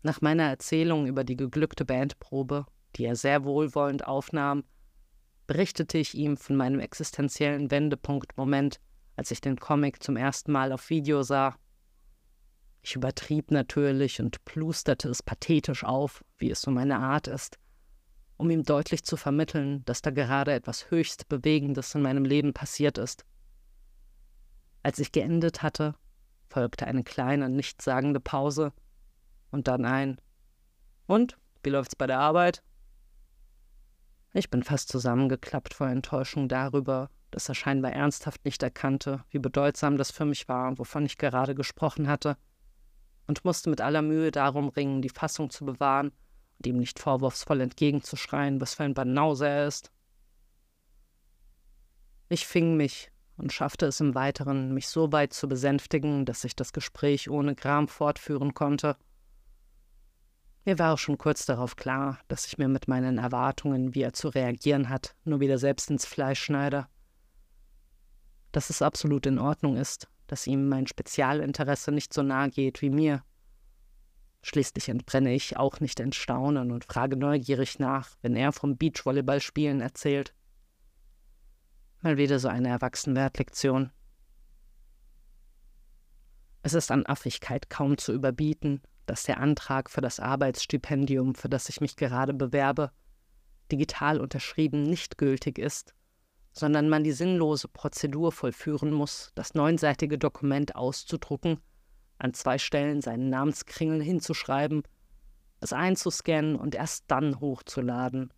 Nach 0.03 0.19
meiner 0.19 0.43
Erzählung 0.43 1.07
über 1.07 1.23
die 1.23 1.37
geglückte 1.37 1.85
Bandprobe, 1.85 2.65
die 2.97 3.05
er 3.05 3.15
sehr 3.15 3.45
wohlwollend 3.45 4.05
aufnahm, 4.05 4.65
berichtete 5.47 5.97
ich 5.97 6.13
ihm 6.13 6.35
von 6.35 6.57
meinem 6.57 6.81
existenziellen 6.81 7.71
Wendepunktmoment, 7.71 8.81
als 9.15 9.31
ich 9.31 9.39
den 9.39 9.57
Comic 9.57 10.03
zum 10.03 10.17
ersten 10.17 10.51
Mal 10.51 10.73
auf 10.73 10.89
Video 10.89 11.23
sah. 11.23 11.55
Ich 12.81 12.95
übertrieb 12.95 13.49
natürlich 13.49 14.19
und 14.19 14.43
plusterte 14.43 15.07
es 15.07 15.23
pathetisch 15.23 15.85
auf, 15.85 16.23
wie 16.37 16.51
es 16.51 16.61
so 16.61 16.69
meine 16.69 16.99
Art 16.99 17.27
ist, 17.27 17.57
um 18.35 18.49
ihm 18.49 18.63
deutlich 18.63 19.05
zu 19.05 19.15
vermitteln, 19.15 19.85
dass 19.85 20.01
da 20.01 20.11
gerade 20.11 20.51
etwas 20.51 20.91
höchst 20.91 21.29
Bewegendes 21.29 21.95
in 21.95 22.01
meinem 22.01 22.25
Leben 22.25 22.53
passiert 22.53 22.97
ist. 22.97 23.25
Als 24.81 24.99
ich 24.99 25.13
geendet 25.13 25.63
hatte, 25.63 25.95
folgte 26.49 26.87
eine 26.87 27.05
kleine, 27.05 27.47
nichtssagende 27.47 28.19
Pause, 28.19 28.73
und 29.53 29.67
dann 29.67 29.85
ein 29.85 30.19
Und, 31.05 31.37
wie 31.61 31.69
läuft's 31.69 31.95
bei 31.95 32.07
der 32.07 32.19
Arbeit? 32.19 32.63
Ich 34.33 34.49
bin 34.49 34.63
fast 34.63 34.89
zusammengeklappt 34.89 35.75
vor 35.75 35.87
Enttäuschung 35.87 36.49
darüber, 36.49 37.09
dass 37.29 37.49
er 37.49 37.55
scheinbar 37.55 37.93
ernsthaft 37.93 38.43
nicht 38.45 38.63
erkannte, 38.63 39.23
wie 39.29 39.37
bedeutsam 39.37 39.95
das 39.95 40.09
für 40.09 40.25
mich 40.25 40.47
war, 40.47 40.77
wovon 40.79 41.05
ich 41.05 41.19
gerade 41.19 41.53
gesprochen 41.53 42.07
hatte, 42.07 42.35
und 43.27 43.45
musste 43.45 43.69
mit 43.69 43.79
aller 43.79 44.01
Mühe 44.01 44.31
darum 44.31 44.69
ringen, 44.69 45.03
die 45.03 45.09
Fassung 45.09 45.51
zu 45.51 45.65
bewahren 45.65 46.11
und 46.57 46.67
ihm 46.67 46.77
nicht 46.77 46.99
vorwurfsvoll 46.99 47.61
entgegenzuschreien, 47.61 48.59
was 48.59 48.73
für 48.73 48.83
ein 48.83 48.95
Banause 48.95 49.47
er 49.47 49.67
ist. 49.67 49.91
Ich 52.27 52.47
fing 52.47 52.75
mich 52.75 53.11
und 53.37 53.53
schaffte 53.53 53.85
es 53.85 53.99
im 53.99 54.15
Weiteren, 54.15 54.73
mich 54.73 54.87
so 54.87 55.11
weit 55.11 55.31
zu 55.33 55.47
besänftigen, 55.47 56.25
dass 56.25 56.43
ich 56.43 56.55
das 56.55 56.73
Gespräch 56.73 57.29
ohne 57.29 57.53
Gram 57.53 57.87
fortführen 57.87 58.55
konnte– 58.55 58.97
mir 60.65 60.79
war 60.79 60.93
auch 60.93 60.97
schon 60.97 61.17
kurz 61.17 61.45
darauf 61.45 61.75
klar, 61.75 62.19
dass 62.27 62.45
ich 62.45 62.57
mir 62.57 62.67
mit 62.67 62.87
meinen 62.87 63.17
Erwartungen, 63.17 63.93
wie 63.95 64.01
er 64.01 64.13
zu 64.13 64.29
reagieren 64.29 64.89
hat, 64.89 65.15
nur 65.25 65.39
wieder 65.39 65.57
selbst 65.57 65.89
ins 65.89 66.05
Fleisch 66.05 66.41
schneide. 66.41 66.87
Dass 68.51 68.69
es 68.69 68.81
absolut 68.81 69.25
in 69.25 69.39
Ordnung 69.39 69.75
ist, 69.75 70.07
dass 70.27 70.47
ihm 70.47 70.69
mein 70.69 70.87
Spezialinteresse 70.87 71.91
nicht 71.91 72.13
so 72.13 72.23
nahe 72.23 72.49
geht 72.49 72.81
wie 72.81 72.89
mir. 72.89 73.23
Schließlich 74.41 74.89
entbrenne 74.89 75.33
ich 75.33 75.57
auch 75.57 75.79
nicht 75.79 75.99
in 75.99 76.11
Staunen 76.11 76.71
und 76.71 76.85
frage 76.85 77.15
neugierig 77.15 77.79
nach, 77.79 78.09
wenn 78.21 78.35
er 78.35 78.51
vom 78.51 78.77
Beachvolleyballspielen 78.77 79.81
erzählt. 79.81 80.33
Mal 82.01 82.17
wieder 82.17 82.39
so 82.39 82.49
eine 82.49 82.69
Erwachsenwertlektion. 82.69 83.91
Es 86.61 86.73
ist 86.73 86.91
an 86.91 87.05
Affigkeit 87.05 87.69
kaum 87.69 87.97
zu 87.97 88.13
überbieten, 88.13 88.81
dass 89.05 89.23
der 89.23 89.39
Antrag 89.39 89.89
für 89.89 90.01
das 90.01 90.19
Arbeitsstipendium, 90.19 91.35
für 91.35 91.49
das 91.49 91.69
ich 91.69 91.81
mich 91.81 91.95
gerade 91.95 92.33
bewerbe, 92.33 92.91
digital 93.71 94.19
unterschrieben 94.19 94.83
nicht 94.83 95.17
gültig 95.17 95.57
ist, 95.57 95.93
sondern 96.51 96.89
man 96.89 97.03
die 97.03 97.11
sinnlose 97.11 97.67
Prozedur 97.67 98.31
vollführen 98.31 98.93
muss, 98.93 99.31
das 99.35 99.55
neunseitige 99.55 100.17
Dokument 100.17 100.75
auszudrucken, 100.75 101.59
an 102.19 102.33
zwei 102.33 102.57
Stellen 102.57 103.01
seinen 103.01 103.29
Namenskringel 103.29 104.01
hinzuschreiben, 104.01 104.83
es 105.59 105.73
einzuscannen 105.73 106.55
und 106.55 106.75
erst 106.75 107.05
dann 107.07 107.39
hochzuladen. 107.39 108.31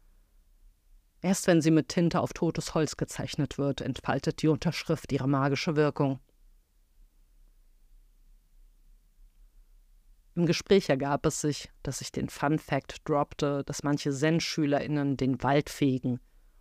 Erst 1.22 1.48
wenn 1.48 1.62
sie 1.62 1.72
mit 1.72 1.90
Tinte 1.90 2.20
auf 2.20 2.34
totes 2.34 2.74
Holz 2.76 2.98
gezeichnet 2.98 3.58
wird, 3.58 3.82
entfaltet 3.82 4.42
die 4.42 4.48
Unterschrift 4.48 5.12
ihre 5.12 5.28
magische 5.28 5.76
Wirkung. 5.76 6.20
Im 10.36 10.46
Gespräch 10.46 10.90
ergab 10.90 11.26
es 11.26 11.40
sich, 11.40 11.72
dass 11.82 12.02
ich 12.02 12.12
den 12.12 12.28
Fun 12.28 12.60
Fact 12.60 13.08
droppte, 13.08 13.64
dass 13.64 13.84
manche 13.84 14.12
Zen-SchülerInnen 14.12 15.16
den 15.16 15.42
Wald 15.42 15.70
fegen, 15.70 16.20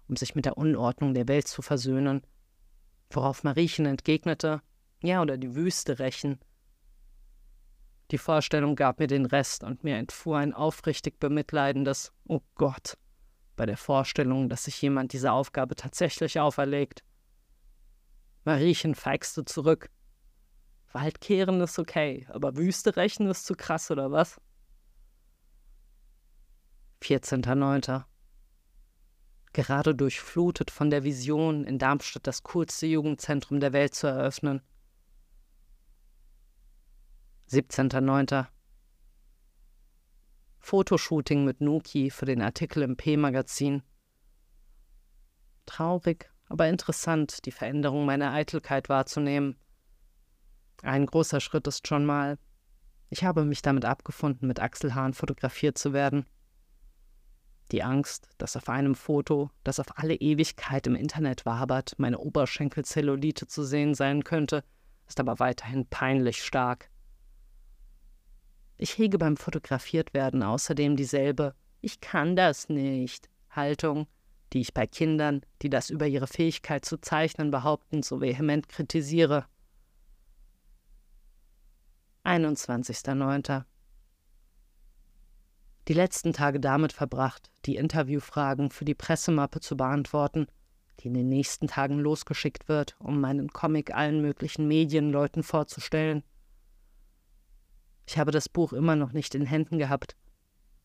um 0.08 0.14
sich 0.14 0.36
mit 0.36 0.44
der 0.44 0.56
Unordnung 0.56 1.12
der 1.12 1.26
Welt 1.26 1.48
zu 1.48 1.60
versöhnen. 1.60 2.22
Worauf 3.10 3.42
Mariechen 3.42 3.86
entgegnete, 3.86 4.62
ja, 5.02 5.20
oder 5.20 5.36
die 5.36 5.56
Wüste 5.56 5.98
rächen. 5.98 6.38
Die 8.12 8.18
Vorstellung 8.18 8.76
gab 8.76 9.00
mir 9.00 9.08
den 9.08 9.26
Rest 9.26 9.64
und 9.64 9.82
mir 9.82 9.96
entfuhr 9.96 10.38
ein 10.38 10.54
aufrichtig 10.54 11.18
bemitleidendes 11.18 12.12
Oh 12.28 12.42
Gott 12.54 12.96
bei 13.56 13.66
der 13.66 13.76
Vorstellung, 13.76 14.48
dass 14.48 14.64
sich 14.64 14.80
jemand 14.82 15.12
diese 15.12 15.32
Aufgabe 15.32 15.74
tatsächlich 15.74 16.38
auferlegt. 16.38 17.02
Mariechen 18.44 18.94
feixte 18.94 19.44
zurück, 19.44 19.90
Waldkehren 20.94 21.60
ist 21.60 21.78
okay, 21.78 22.24
aber 22.30 22.56
Wüste 22.56 22.96
rächen 22.96 23.26
ist 23.26 23.44
zu 23.44 23.54
krass, 23.54 23.90
oder 23.90 24.12
was? 24.12 24.40
14.09. 27.02 28.04
Gerade 29.52 29.94
durchflutet 29.94 30.70
von 30.70 30.90
der 30.90 31.02
Vision, 31.02 31.64
in 31.64 31.78
Darmstadt 31.78 32.26
das 32.26 32.44
coolste 32.44 32.86
Jugendzentrum 32.86 33.58
der 33.58 33.72
Welt 33.72 33.94
zu 33.94 34.06
eröffnen. 34.06 34.62
17.09. 37.50 38.46
Fotoshooting 40.60 41.44
mit 41.44 41.60
Nuki 41.60 42.10
für 42.10 42.24
den 42.24 42.40
Artikel 42.40 42.84
im 42.84 42.96
P-Magazin. 42.96 43.82
Traurig, 45.66 46.30
aber 46.48 46.68
interessant, 46.68 47.44
die 47.46 47.52
Veränderung 47.52 48.06
meiner 48.06 48.32
Eitelkeit 48.32 48.88
wahrzunehmen. 48.88 49.56
Ein 50.84 51.06
großer 51.06 51.40
Schritt 51.40 51.66
ist 51.66 51.88
schon 51.88 52.04
mal. 52.04 52.38
Ich 53.08 53.24
habe 53.24 53.44
mich 53.44 53.62
damit 53.62 53.86
abgefunden, 53.86 54.46
mit 54.46 54.60
Achselhahn 54.60 55.14
fotografiert 55.14 55.78
zu 55.78 55.94
werden. 55.94 56.26
Die 57.72 57.82
Angst, 57.82 58.28
dass 58.36 58.56
auf 58.56 58.68
einem 58.68 58.94
Foto, 58.94 59.50
das 59.64 59.80
auf 59.80 59.98
alle 59.98 60.14
Ewigkeit 60.14 60.86
im 60.86 60.94
Internet 60.94 61.46
wabert, 61.46 61.94
meine 61.96 62.18
Oberschenkelzellulite 62.18 63.46
zu 63.46 63.64
sehen 63.64 63.94
sein 63.94 64.24
könnte, 64.24 64.62
ist 65.08 65.18
aber 65.20 65.38
weiterhin 65.38 65.86
peinlich 65.86 66.44
stark. 66.44 66.90
Ich 68.76 68.98
hege 68.98 69.16
beim 69.16 69.38
Fotografiertwerden 69.38 70.42
außerdem 70.42 70.96
dieselbe 70.96 71.54
Ich 71.80 72.00
kann 72.00 72.36
das 72.36 72.68
nicht 72.68 73.30
Haltung, 73.48 74.06
die 74.52 74.60
ich 74.60 74.74
bei 74.74 74.86
Kindern, 74.86 75.40
die 75.62 75.70
das 75.70 75.88
über 75.88 76.06
ihre 76.06 76.26
Fähigkeit 76.26 76.84
zu 76.84 77.00
zeichnen 77.00 77.50
behaupten, 77.50 78.02
so 78.02 78.20
vehement 78.20 78.68
kritisiere. 78.68 79.46
21.09. 82.24 83.64
Die 85.88 85.92
letzten 85.92 86.32
Tage 86.32 86.60
damit 86.60 86.94
verbracht, 86.94 87.50
die 87.66 87.76
Interviewfragen 87.76 88.70
für 88.70 88.86
die 88.86 88.94
Pressemappe 88.94 89.60
zu 89.60 89.76
beantworten, 89.76 90.46
die 91.00 91.08
in 91.08 91.14
den 91.14 91.28
nächsten 91.28 91.66
Tagen 91.66 91.98
losgeschickt 91.98 92.68
wird, 92.68 92.96
um 92.98 93.20
meinen 93.20 93.52
Comic 93.52 93.94
allen 93.94 94.22
möglichen 94.22 94.66
Medienleuten 94.66 95.42
vorzustellen. 95.42 96.22
Ich 98.06 98.18
habe 98.18 98.30
das 98.30 98.48
Buch 98.48 98.72
immer 98.72 98.96
noch 98.96 99.12
nicht 99.12 99.34
in 99.34 99.44
Händen 99.44 99.78
gehabt, 99.78 100.16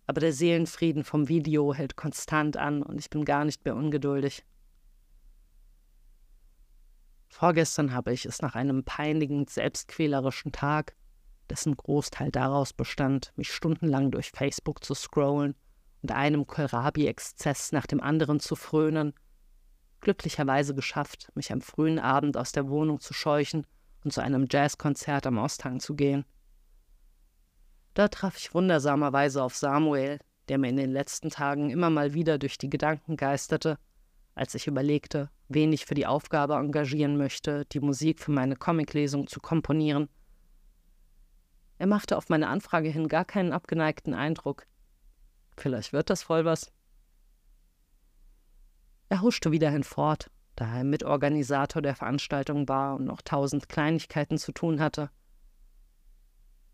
aber 0.07 0.19
der 0.19 0.33
Seelenfrieden 0.33 1.05
vom 1.05 1.29
Video 1.29 1.73
hält 1.73 1.95
konstant 1.95 2.57
an 2.57 2.83
und 2.83 2.99
ich 2.99 3.09
bin 3.09 3.23
gar 3.23 3.45
nicht 3.45 3.63
mehr 3.63 3.75
ungeduldig. 3.75 4.45
Vorgestern 7.29 7.93
habe 7.93 8.11
ich 8.11 8.25
es 8.25 8.41
nach 8.41 8.55
einem 8.55 8.83
peinigend 8.83 9.49
selbstquälerischen 9.49 10.51
Tag, 10.51 10.95
dessen 11.49 11.75
Großteil 11.75 12.31
daraus 12.31 12.73
bestand, 12.73 13.33
mich 13.35 13.51
stundenlang 13.51 14.11
durch 14.11 14.31
Facebook 14.31 14.83
zu 14.83 14.93
scrollen 14.93 15.55
und 16.01 16.11
einem 16.11 16.47
Kohlrabi-Exzess 16.47 17.71
nach 17.71 17.85
dem 17.85 18.01
anderen 18.01 18.39
zu 18.39 18.55
frönen, 18.55 19.13
glücklicherweise 20.01 20.75
geschafft, 20.75 21.29
mich 21.35 21.51
am 21.51 21.61
frühen 21.61 21.99
Abend 21.99 22.37
aus 22.37 22.51
der 22.51 22.69
Wohnung 22.69 22.99
zu 22.99 23.13
scheuchen 23.13 23.65
und 24.03 24.13
zu 24.13 24.21
einem 24.21 24.47
Jazzkonzert 24.49 25.27
am 25.27 25.37
Osthang 25.37 25.79
zu 25.79 25.95
gehen. 25.95 26.25
Da 27.93 28.07
traf 28.07 28.37
ich 28.37 28.53
wundersamerweise 28.53 29.43
auf 29.43 29.55
Samuel, 29.55 30.19
der 30.47 30.57
mir 30.57 30.69
in 30.69 30.77
den 30.77 30.91
letzten 30.91 31.29
Tagen 31.29 31.69
immer 31.69 31.89
mal 31.89 32.13
wieder 32.13 32.37
durch 32.37 32.57
die 32.57 32.69
Gedanken 32.69 33.17
geisterte, 33.17 33.77
als 34.35 34.55
ich 34.55 34.67
überlegte, 34.67 35.29
wen 35.49 35.73
ich 35.73 35.85
für 35.85 35.95
die 35.95 36.07
Aufgabe 36.07 36.55
engagieren 36.55 37.17
möchte, 37.17 37.65
die 37.65 37.81
Musik 37.81 38.19
für 38.19 38.31
meine 38.31 38.55
Comiclesung 38.55 39.27
zu 39.27 39.39
komponieren. 39.39 40.07
Er 41.79 41.87
machte 41.87 42.17
auf 42.17 42.27
meine 42.27 42.49
Anfrage 42.49 42.89
hin 42.89 43.07
gar 43.07 43.23
keinen 43.23 43.53
abgeneigten 43.53 44.13
Eindruck. 44.13 44.67
Vielleicht 45.57 45.93
wird 45.93 46.09
das 46.09 46.23
voll 46.23 46.43
was. 46.43 46.71
Er 49.07 49.21
huschte 49.21 49.51
wieder 49.51 49.71
hinfort, 49.71 50.29
da 50.57 50.77
er 50.77 50.83
Mitorganisator 50.83 51.81
der 51.81 51.95
Veranstaltung 51.95 52.67
war 52.67 52.95
und 52.95 53.05
noch 53.05 53.21
tausend 53.21 53.69
Kleinigkeiten 53.69 54.37
zu 54.37 54.51
tun 54.51 54.81
hatte. 54.81 55.09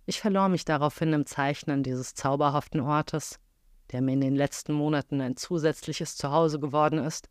Ich 0.08 0.20
verlor 0.20 0.50
mich 0.50 0.66
daraufhin 0.66 1.14
im 1.14 1.28
Zeichnen 1.28 1.84
dieses 1.84 2.16
zauberhaften 2.16 2.82
Ortes, 2.82 3.40
der 3.92 4.02
mir 4.02 4.14
in 4.14 4.22
den 4.22 4.36
letzten 4.36 4.74
Monaten 4.74 5.22
ein 5.22 5.38
zusätzliches 5.38 6.18
Zuhause 6.18 6.60
geworden 6.60 6.98
ist 6.98 7.30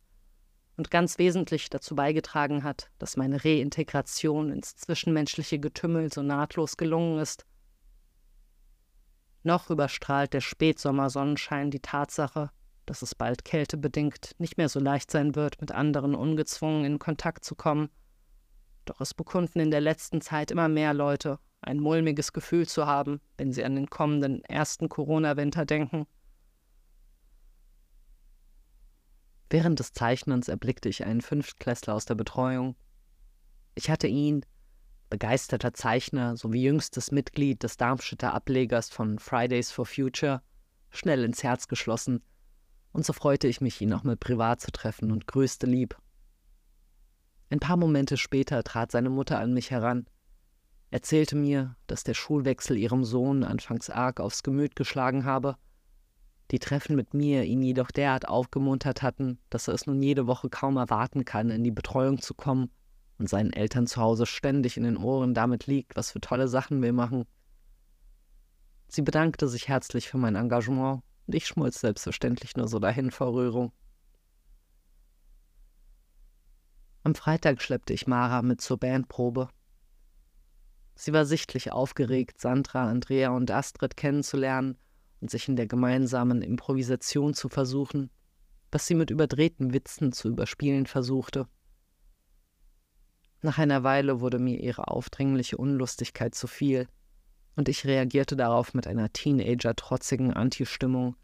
und 0.77 0.91
ganz 0.91 1.17
wesentlich 1.17 1.69
dazu 1.69 1.93
beigetragen 1.93 2.63
hat, 2.63 2.89
dass 2.99 3.17
meine 3.17 3.43
Reintegration 3.43 4.49
ins 4.49 4.77
zwischenmenschliche 4.77 5.59
Getümmel 5.59 6.11
so 6.11 6.21
nahtlos 6.21 6.77
gelungen 6.77 7.19
ist. 7.19 7.45
Noch 9.45 9.69
überstrahlt 9.69 10.33
der 10.33 10.41
Spätsommersonnenschein 10.41 11.69
die 11.69 11.79
Tatsache, 11.79 12.49
dass 12.87 13.03
es 13.03 13.13
bald 13.13 13.45
kältebedingt 13.45 14.31
nicht 14.39 14.57
mehr 14.57 14.69
so 14.69 14.79
leicht 14.79 15.11
sein 15.11 15.35
wird, 15.35 15.61
mit 15.61 15.71
anderen 15.71 16.15
ungezwungen 16.15 16.83
in 16.83 16.97
Kontakt 16.97 17.45
zu 17.45 17.53
kommen. 17.53 17.89
Doch 18.85 18.99
es 19.01 19.13
bekunden 19.13 19.59
in 19.59 19.69
der 19.69 19.81
letzten 19.81 20.19
Zeit 20.19 20.49
immer 20.49 20.67
mehr 20.67 20.95
Leute, 20.95 21.37
ein 21.61 21.79
mulmiges 21.79 22.33
Gefühl 22.33 22.67
zu 22.67 22.87
haben, 22.87 23.21
wenn 23.37 23.51
sie 23.51 23.63
an 23.63 23.75
den 23.75 23.87
kommenden 23.87 24.43
ersten 24.45 24.89
Corona-Winter 24.89 25.63
denken. 25.63 26.07
Während 29.51 29.77
des 29.77 29.93
Zeichnens 29.93 30.47
erblickte 30.47 30.89
ich 30.89 31.05
einen 31.05 31.21
Fünftklässler 31.21 31.93
aus 31.93 32.05
der 32.05 32.15
Betreuung. 32.15 32.75
Ich 33.75 33.91
hatte 33.91 34.07
ihn, 34.07 34.43
begeisterter 35.15 35.73
Zeichner 35.73 36.35
sowie 36.35 36.63
jüngstes 36.63 37.09
Mitglied 37.09 37.63
des 37.63 37.77
Darmstädter 37.77 38.33
Ablegers 38.33 38.89
von 38.89 39.17
Fridays 39.17 39.71
for 39.71 39.85
Future, 39.85 40.41
schnell 40.89 41.23
ins 41.23 41.41
Herz 41.41 41.69
geschlossen, 41.69 42.21
und 42.91 43.05
so 43.05 43.13
freute 43.13 43.47
ich 43.47 43.61
mich, 43.61 43.79
ihn 43.79 43.93
auch 43.93 44.03
mal 44.03 44.17
privat 44.17 44.59
zu 44.59 44.71
treffen 44.71 45.13
und 45.13 45.25
grüßte 45.25 45.67
lieb. 45.67 45.97
Ein 47.49 47.61
paar 47.61 47.77
Momente 47.77 48.17
später 48.17 48.61
trat 48.63 48.91
seine 48.91 49.09
Mutter 49.09 49.39
an 49.39 49.53
mich 49.53 49.71
heran 49.71 50.05
erzählte 50.91 51.37
mir, 51.37 51.75
dass 51.87 52.03
der 52.03 52.13
Schulwechsel 52.13 52.77
ihrem 52.77 53.05
Sohn 53.05 53.43
anfangs 53.43 53.89
arg 53.89 54.19
aufs 54.19 54.43
Gemüt 54.43 54.75
geschlagen 54.75 55.23
habe, 55.23 55.55
die 56.51 56.59
Treffen 56.59 56.95
mit 56.95 57.13
mir 57.13 57.43
ihn 57.43 57.61
jedoch 57.61 57.91
derart 57.91 58.27
aufgemuntert 58.27 59.01
hatten, 59.01 59.39
dass 59.49 59.67
er 59.67 59.73
es 59.73 59.87
nun 59.87 60.01
jede 60.01 60.27
Woche 60.27 60.49
kaum 60.49 60.77
erwarten 60.77 61.25
kann, 61.25 61.49
in 61.49 61.63
die 61.63 61.71
Betreuung 61.71 62.21
zu 62.21 62.33
kommen 62.33 62.69
und 63.17 63.29
seinen 63.29 63.53
Eltern 63.53 63.87
zu 63.87 64.01
Hause 64.01 64.25
ständig 64.25 64.77
in 64.77 64.83
den 64.83 64.97
Ohren 64.97 65.33
damit 65.33 65.67
liegt, 65.67 65.95
was 65.95 66.11
für 66.11 66.21
tolle 66.21 66.47
Sachen 66.47 66.81
wir 66.81 66.93
machen. 66.93 67.25
Sie 68.87 69.01
bedankte 69.01 69.47
sich 69.47 69.67
herzlich 69.67 70.07
für 70.07 70.17
mein 70.17 70.35
Engagement 70.35 71.01
und 71.27 71.35
ich 71.35 71.47
schmolz 71.47 71.79
selbstverständlich 71.79 72.55
nur 72.55 72.67
so 72.67 72.79
dahin 72.79 73.11
vor 73.11 73.33
Rührung. 73.33 73.71
Am 77.03 77.15
Freitag 77.15 77.61
schleppte 77.61 77.93
ich 77.93 78.07
Mara 78.07 78.41
mit 78.41 78.61
zur 78.61 78.77
Bandprobe 78.77 79.49
Sie 80.95 81.11
war 81.11 81.25
sichtlich 81.25 81.71
aufgeregt, 81.71 82.39
Sandra, 82.39 82.89
Andrea 82.89 83.29
und 83.31 83.51
Astrid 83.51 83.97
kennenzulernen 83.97 84.77
und 85.19 85.29
sich 85.29 85.49
in 85.49 85.57
der 85.57 85.67
gemeinsamen 85.67 86.41
Improvisation 86.41 87.33
zu 87.33 87.49
versuchen, 87.49 88.09
was 88.71 88.87
sie 88.87 88.95
mit 88.95 89.11
überdrehten 89.11 89.73
Witzen 89.73 90.13
zu 90.13 90.29
überspielen 90.29 90.85
versuchte. 90.85 91.47
Nach 93.45 93.59
einer 93.59 93.83
Weile 93.83 94.21
wurde 94.21 94.39
mir 94.39 94.59
ihre 94.59 94.87
aufdringliche 94.87 95.57
Unlustigkeit 95.57 96.33
zu 96.33 96.47
viel, 96.47 96.87
und 97.55 97.69
ich 97.69 97.85
reagierte 97.85 98.35
darauf 98.35 98.73
mit 98.73 98.87
einer 98.87 99.13
Teenager-trotzigen 99.13 100.33
Anti-Stimmung, 100.33 101.15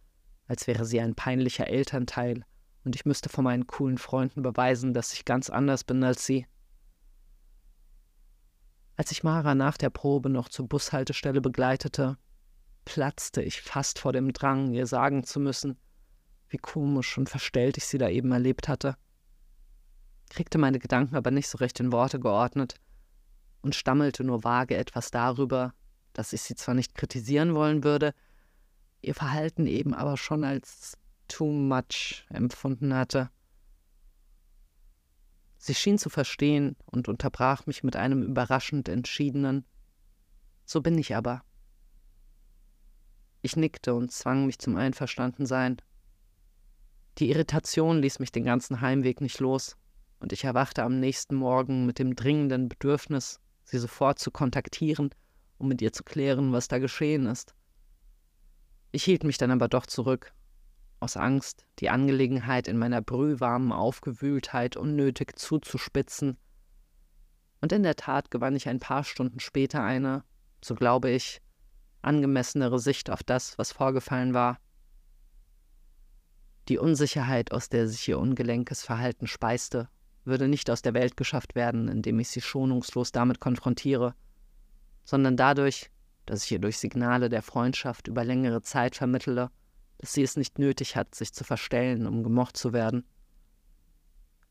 als 0.45 0.67
wäre 0.67 0.85
sie 0.85 1.01
ein 1.01 1.15
peinlicher 1.15 1.67
Elternteil 1.67 2.45
und 2.83 2.93
ich 2.93 3.05
müsste 3.05 3.29
vor 3.29 3.43
meinen 3.43 3.65
coolen 3.65 3.97
Freunden 3.97 4.43
beweisen, 4.43 4.93
dass 4.93 5.13
ich 5.13 5.25
ganz 5.25 5.49
anders 5.49 5.83
bin 5.83 6.03
als 6.03 6.23
sie. 6.23 6.45
Als 8.97 9.11
ich 9.11 9.23
Mara 9.23 9.55
nach 9.55 9.77
der 9.77 9.89
Probe 9.89 10.29
noch 10.29 10.47
zur 10.47 10.67
Bushaltestelle 10.67 11.41
begleitete, 11.41 12.19
platzte 12.85 13.41
ich 13.41 13.63
fast 13.63 13.97
vor 13.97 14.13
dem 14.13 14.31
Drang, 14.31 14.73
ihr 14.73 14.85
sagen 14.85 15.23
zu 15.23 15.39
müssen, 15.39 15.75
wie 16.49 16.57
komisch 16.57 17.17
und 17.17 17.29
verstellt 17.29 17.77
ich 17.77 17.85
sie 17.85 17.97
da 17.97 18.09
eben 18.09 18.31
erlebt 18.31 18.67
hatte. 18.67 18.95
Kriegte 20.31 20.57
meine 20.57 20.79
Gedanken 20.79 21.17
aber 21.17 21.29
nicht 21.29 21.49
so 21.49 21.57
recht 21.57 21.81
in 21.81 21.91
Worte 21.91 22.17
geordnet 22.17 22.75
und 23.61 23.75
stammelte 23.75 24.23
nur 24.23 24.45
vage 24.45 24.77
etwas 24.77 25.11
darüber, 25.11 25.73
dass 26.13 26.31
ich 26.31 26.41
sie 26.41 26.55
zwar 26.55 26.73
nicht 26.73 26.95
kritisieren 26.95 27.53
wollen 27.53 27.83
würde, 27.83 28.13
ihr 29.01 29.13
Verhalten 29.13 29.67
eben 29.67 29.93
aber 29.93 30.15
schon 30.15 30.45
als 30.45 30.97
too 31.27 31.51
much 31.51 32.25
empfunden 32.29 32.93
hatte. 32.93 33.29
Sie 35.57 35.75
schien 35.75 35.97
zu 35.97 36.09
verstehen 36.09 36.77
und 36.85 37.09
unterbrach 37.09 37.65
mich 37.65 37.83
mit 37.83 37.97
einem 37.97 38.23
überraschend 38.23 38.87
entschiedenen 38.87 39.65
So 40.63 40.79
bin 40.79 40.97
ich 40.97 41.13
aber. 41.13 41.43
Ich 43.41 43.57
nickte 43.57 43.95
und 43.95 44.13
zwang 44.13 44.45
mich 44.45 44.59
zum 44.59 44.77
Einverstandensein. 44.77 45.81
Die 47.17 47.31
Irritation 47.31 48.01
ließ 48.01 48.19
mich 48.19 48.31
den 48.31 48.45
ganzen 48.45 48.79
Heimweg 48.79 49.19
nicht 49.19 49.41
los, 49.41 49.75
und 50.21 50.31
ich 50.31 50.43
erwachte 50.43 50.83
am 50.83 50.99
nächsten 50.99 51.35
Morgen 51.35 51.85
mit 51.85 51.97
dem 51.97 52.15
dringenden 52.15 52.69
Bedürfnis, 52.69 53.39
sie 53.63 53.79
sofort 53.79 54.19
zu 54.19 54.29
kontaktieren, 54.29 55.09
um 55.57 55.67
mit 55.67 55.81
ihr 55.81 55.91
zu 55.91 56.03
klären, 56.03 56.53
was 56.53 56.67
da 56.67 56.77
geschehen 56.77 57.25
ist. 57.25 57.55
Ich 58.91 59.03
hielt 59.03 59.23
mich 59.23 59.37
dann 59.37 59.51
aber 59.51 59.67
doch 59.67 59.85
zurück 59.85 60.33
aus 60.99 61.17
Angst, 61.17 61.65
die 61.79 61.89
Angelegenheit 61.89 62.67
in 62.67 62.77
meiner 62.77 63.01
brühwarmen 63.01 63.71
Aufgewühltheit 63.71 64.77
unnötig 64.77 65.39
zuzuspitzen. 65.39 66.37
Und 67.59 67.71
in 67.71 67.81
der 67.81 67.95
Tat 67.95 68.29
gewann 68.29 68.55
ich 68.55 68.69
ein 68.69 68.79
paar 68.79 69.03
Stunden 69.03 69.39
später 69.39 69.83
eine, 69.83 70.23
so 70.63 70.75
glaube 70.75 71.09
ich, 71.09 71.41
angemessenere 72.03 72.77
Sicht 72.77 73.09
auf 73.09 73.23
das, 73.23 73.57
was 73.57 73.71
vorgefallen 73.71 74.35
war. 74.35 74.59
Die 76.67 76.77
Unsicherheit, 76.77 77.51
aus 77.51 77.69
der 77.69 77.87
sich 77.87 78.07
ihr 78.07 78.19
ungelenkes 78.19 78.83
Verhalten 78.83 79.25
speiste, 79.25 79.89
würde 80.23 80.47
nicht 80.47 80.69
aus 80.69 80.81
der 80.81 80.93
Welt 80.93 81.17
geschafft 81.17 81.55
werden, 81.55 81.87
indem 81.87 82.19
ich 82.19 82.29
sie 82.29 82.41
schonungslos 82.41 83.11
damit 83.11 83.39
konfrontiere, 83.39 84.13
sondern 85.03 85.35
dadurch, 85.35 85.89
dass 86.25 86.45
ich 86.45 86.51
ihr 86.51 86.59
durch 86.59 86.77
Signale 86.77 87.29
der 87.29 87.41
Freundschaft 87.41 88.07
über 88.07 88.23
längere 88.23 88.61
Zeit 88.61 88.95
vermittele, 88.95 89.49
dass 89.97 90.13
sie 90.13 90.23
es 90.23 90.37
nicht 90.37 90.59
nötig 90.59 90.95
hat, 90.95 91.15
sich 91.15 91.33
zu 91.33 91.43
verstellen, 91.43 92.05
um 92.07 92.23
gemocht 92.23 92.57
zu 92.57 92.73
werden. 92.73 93.05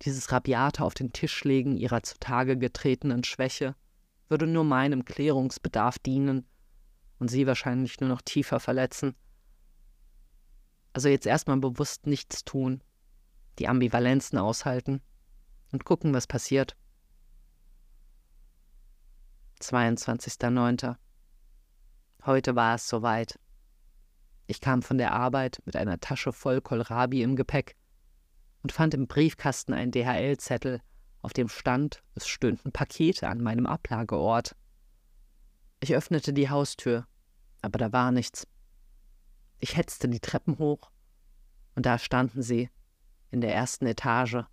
Dieses 0.02 0.32
rabiate 0.32 0.82
auf 0.82 0.94
den 0.94 1.12
Tisch 1.12 1.44
legen 1.44 1.76
ihrer 1.76 2.02
zutage 2.02 2.56
getretenen 2.56 3.22
Schwäche 3.22 3.74
würde 4.28 4.46
nur 4.46 4.64
meinem 4.64 5.04
Klärungsbedarf 5.04 5.98
dienen 5.98 6.46
und 7.18 7.28
sie 7.28 7.46
wahrscheinlich 7.46 8.00
nur 8.00 8.08
noch 8.08 8.22
tiefer 8.22 8.60
verletzen. 8.60 9.14
Also 10.92 11.08
jetzt 11.08 11.26
erstmal 11.26 11.58
bewusst 11.58 12.06
nichts 12.06 12.44
tun, 12.44 12.82
die 13.58 13.68
Ambivalenzen 13.68 14.38
aushalten 14.38 15.02
und 15.72 15.84
gucken, 15.84 16.14
was 16.14 16.26
passiert. 16.26 16.76
22.09. 19.60 20.96
Heute 22.24 22.56
war 22.56 22.74
es 22.74 22.88
soweit. 22.88 23.38
Ich 24.46 24.60
kam 24.60 24.82
von 24.82 24.98
der 24.98 25.12
Arbeit 25.12 25.60
mit 25.64 25.76
einer 25.76 26.00
Tasche 26.00 26.32
voll 26.32 26.60
Kohlrabi 26.60 27.22
im 27.22 27.36
Gepäck 27.36 27.76
und 28.62 28.72
fand 28.72 28.94
im 28.94 29.06
Briefkasten 29.06 29.72
einen 29.72 29.92
DHL-Zettel, 29.92 30.80
auf 31.22 31.32
dem 31.32 31.48
stand, 31.48 32.02
es 32.14 32.26
stünden 32.26 32.72
Pakete 32.72 33.28
an 33.28 33.42
meinem 33.42 33.66
Ablageort. 33.66 34.56
Ich 35.80 35.94
öffnete 35.94 36.32
die 36.32 36.50
Haustür, 36.50 37.06
aber 37.62 37.78
da 37.78 37.92
war 37.92 38.12
nichts. 38.12 38.46
Ich 39.58 39.76
hetzte 39.76 40.08
die 40.08 40.20
Treppen 40.20 40.58
hoch, 40.58 40.90
und 41.74 41.86
da 41.86 41.98
standen 41.98 42.42
sie, 42.42 42.70
in 43.30 43.40
der 43.40 43.54
ersten 43.54 43.86
Etage. 43.86 44.44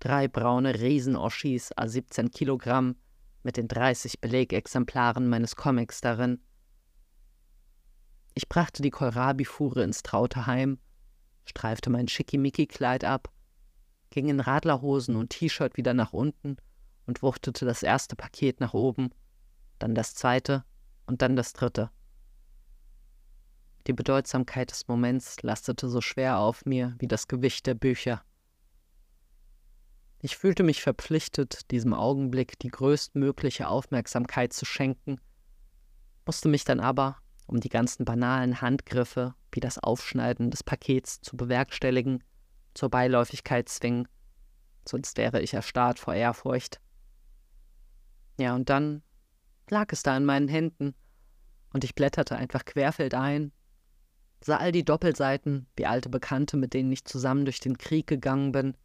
Drei 0.00 0.28
braune 0.28 0.80
Riesenoschis 0.80 1.72
a 1.76 1.86
17 1.86 2.30
Kilogramm 2.30 2.96
mit 3.42 3.58
den 3.58 3.68
30 3.68 4.22
Belegexemplaren 4.22 5.28
meines 5.28 5.56
Comics 5.56 6.00
darin. 6.00 6.40
Ich 8.32 8.48
brachte 8.48 8.80
die 8.80 8.90
Kohlrabi-Fuhre 8.90 9.82
ins 9.82 10.02
traute 10.02 10.46
Heim, 10.46 10.78
streifte 11.44 11.90
mein 11.90 12.08
Schickimicki-Kleid 12.08 13.04
ab, 13.04 13.30
ging 14.08 14.30
in 14.30 14.40
Radlerhosen 14.40 15.16
und 15.16 15.30
T-Shirt 15.30 15.76
wieder 15.76 15.92
nach 15.92 16.14
unten 16.14 16.56
und 17.06 17.22
wuchtete 17.22 17.66
das 17.66 17.82
erste 17.82 18.16
Paket 18.16 18.58
nach 18.60 18.72
oben, 18.72 19.10
dann 19.78 19.94
das 19.94 20.14
zweite 20.14 20.64
und 21.04 21.20
dann 21.20 21.36
das 21.36 21.52
dritte. 21.52 21.90
Die 23.86 23.92
Bedeutsamkeit 23.92 24.70
des 24.70 24.88
Moments 24.88 25.42
lastete 25.42 25.90
so 25.90 26.00
schwer 26.00 26.38
auf 26.38 26.64
mir 26.64 26.94
wie 26.98 27.08
das 27.08 27.28
Gewicht 27.28 27.66
der 27.66 27.74
Bücher. 27.74 28.22
Ich 30.22 30.36
fühlte 30.36 30.62
mich 30.62 30.82
verpflichtet, 30.82 31.70
diesem 31.70 31.94
Augenblick 31.94 32.58
die 32.58 32.68
größtmögliche 32.68 33.68
Aufmerksamkeit 33.68 34.52
zu 34.52 34.66
schenken, 34.66 35.18
musste 36.26 36.48
mich 36.48 36.64
dann 36.64 36.78
aber, 36.78 37.16
um 37.46 37.58
die 37.58 37.70
ganzen 37.70 38.04
banalen 38.04 38.60
Handgriffe 38.60 39.34
wie 39.50 39.60
das 39.60 39.78
Aufschneiden 39.78 40.50
des 40.50 40.62
Pakets 40.62 41.22
zu 41.22 41.36
bewerkstelligen, 41.36 42.22
zur 42.74 42.90
Beiläufigkeit 42.90 43.68
zwingen, 43.70 44.06
sonst 44.86 45.16
wäre 45.16 45.40
ich 45.40 45.54
erstarrt 45.54 45.98
vor 45.98 46.14
Ehrfurcht. 46.14 46.80
Ja, 48.38 48.54
und 48.54 48.68
dann 48.68 49.02
lag 49.70 49.86
es 49.90 50.02
da 50.02 50.16
in 50.16 50.24
meinen 50.26 50.48
Händen, 50.48 50.94
und 51.72 51.82
ich 51.82 51.94
blätterte 51.94 52.36
einfach 52.36 52.64
querfeldein, 52.64 53.52
sah 54.42 54.58
all 54.58 54.72
die 54.72 54.84
Doppelseiten 54.84 55.66
wie 55.76 55.86
alte 55.86 56.10
Bekannte, 56.10 56.58
mit 56.58 56.74
denen 56.74 56.92
ich 56.92 57.04
zusammen 57.06 57.44
durch 57.44 57.60
den 57.60 57.78
Krieg 57.78 58.06
gegangen 58.06 58.52
bin, 58.52 58.76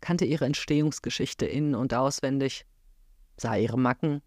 kannte 0.00 0.24
ihre 0.24 0.44
Entstehungsgeschichte 0.44 1.46
in 1.46 1.74
und 1.74 1.94
auswendig, 1.94 2.66
sah 3.36 3.56
ihre 3.56 3.78
Macken, 3.78 4.22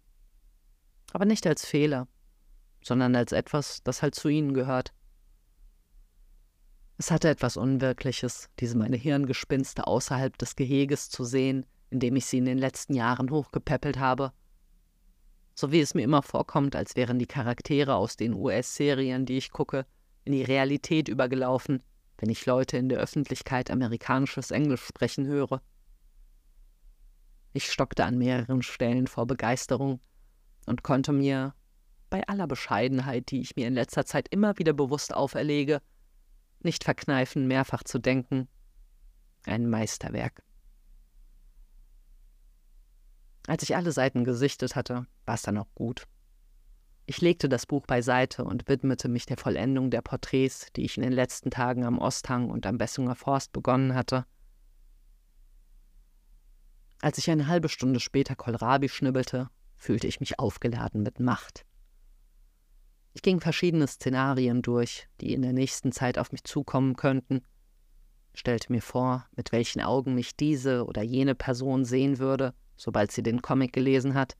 aber 1.12 1.24
nicht 1.24 1.46
als 1.46 1.64
Fehler, 1.64 2.08
sondern 2.82 3.14
als 3.14 3.32
etwas, 3.32 3.82
das 3.84 4.02
halt 4.02 4.14
zu 4.14 4.28
ihnen 4.28 4.54
gehört. 4.54 4.92
Es 6.98 7.10
hatte 7.10 7.28
etwas 7.28 7.56
Unwirkliches, 7.56 8.48
diese 8.60 8.76
meine 8.76 8.96
Hirngespinste 8.96 9.86
außerhalb 9.86 10.36
des 10.38 10.56
Geheges 10.56 11.10
zu 11.10 11.24
sehen, 11.24 11.66
in 11.90 12.00
dem 12.00 12.16
ich 12.16 12.26
sie 12.26 12.38
in 12.38 12.44
den 12.44 12.58
letzten 12.58 12.94
Jahren 12.94 13.30
hochgepäppelt 13.30 13.98
habe. 13.98 14.32
So 15.54 15.72
wie 15.72 15.80
es 15.80 15.94
mir 15.94 16.02
immer 16.02 16.22
vorkommt, 16.22 16.74
als 16.76 16.96
wären 16.96 17.18
die 17.18 17.26
Charaktere 17.26 17.96
aus 17.96 18.16
den 18.16 18.32
US-Serien, 18.32 19.26
die 19.26 19.36
ich 19.36 19.50
gucke, 19.50 19.84
in 20.24 20.32
die 20.32 20.42
Realität 20.42 21.08
übergelaufen, 21.08 21.82
wenn 22.22 22.30
ich 22.30 22.46
Leute 22.46 22.76
in 22.76 22.88
der 22.88 23.00
Öffentlichkeit 23.00 23.68
amerikanisches 23.68 24.52
Englisch 24.52 24.84
sprechen 24.84 25.26
höre. 25.26 25.60
Ich 27.52 27.68
stockte 27.68 28.04
an 28.04 28.16
mehreren 28.16 28.62
Stellen 28.62 29.08
vor 29.08 29.26
Begeisterung 29.26 29.98
und 30.66 30.84
konnte 30.84 31.12
mir, 31.12 31.52
bei 32.10 32.24
aller 32.28 32.46
Bescheidenheit, 32.46 33.30
die 33.32 33.40
ich 33.40 33.56
mir 33.56 33.66
in 33.66 33.74
letzter 33.74 34.06
Zeit 34.06 34.28
immer 34.28 34.56
wieder 34.58 34.72
bewusst 34.72 35.12
auferlege, 35.12 35.82
nicht 36.60 36.84
verkneifen, 36.84 37.48
mehrfach 37.48 37.82
zu 37.82 37.98
denken, 37.98 38.46
ein 39.44 39.68
Meisterwerk. 39.68 40.44
Als 43.48 43.64
ich 43.64 43.74
alle 43.74 43.90
Seiten 43.90 44.22
gesichtet 44.22 44.76
hatte, 44.76 45.06
war 45.24 45.34
es 45.34 45.42
dann 45.42 45.58
auch 45.58 45.74
gut. 45.74 46.06
Ich 47.12 47.20
legte 47.20 47.50
das 47.50 47.66
Buch 47.66 47.84
beiseite 47.84 48.42
und 48.42 48.68
widmete 48.68 49.06
mich 49.06 49.26
der 49.26 49.36
Vollendung 49.36 49.90
der 49.90 50.00
Porträts, 50.00 50.68
die 50.74 50.86
ich 50.86 50.96
in 50.96 51.02
den 51.02 51.12
letzten 51.12 51.50
Tagen 51.50 51.84
am 51.84 51.98
Osthang 51.98 52.48
und 52.48 52.64
am 52.64 52.78
Bessunger 52.78 53.14
Forst 53.14 53.52
begonnen 53.52 53.94
hatte. 53.94 54.24
Als 57.02 57.18
ich 57.18 57.30
eine 57.30 57.48
halbe 57.48 57.68
Stunde 57.68 58.00
später 58.00 58.34
Kohlrabi 58.34 58.88
schnibbelte, 58.88 59.50
fühlte 59.76 60.06
ich 60.06 60.20
mich 60.20 60.38
aufgeladen 60.38 61.02
mit 61.02 61.20
Macht. 61.20 61.66
Ich 63.12 63.20
ging 63.20 63.40
verschiedene 63.40 63.88
Szenarien 63.88 64.62
durch, 64.62 65.06
die 65.20 65.34
in 65.34 65.42
der 65.42 65.52
nächsten 65.52 65.92
Zeit 65.92 66.16
auf 66.16 66.32
mich 66.32 66.44
zukommen 66.44 66.96
könnten, 66.96 67.42
stellte 68.32 68.72
mir 68.72 68.80
vor, 68.80 69.26
mit 69.36 69.52
welchen 69.52 69.82
Augen 69.82 70.14
mich 70.14 70.34
diese 70.34 70.86
oder 70.86 71.02
jene 71.02 71.34
Person 71.34 71.84
sehen 71.84 72.18
würde, 72.18 72.54
sobald 72.78 73.12
sie 73.12 73.22
den 73.22 73.42
Comic 73.42 73.74
gelesen 73.74 74.14
hat, 74.14 74.34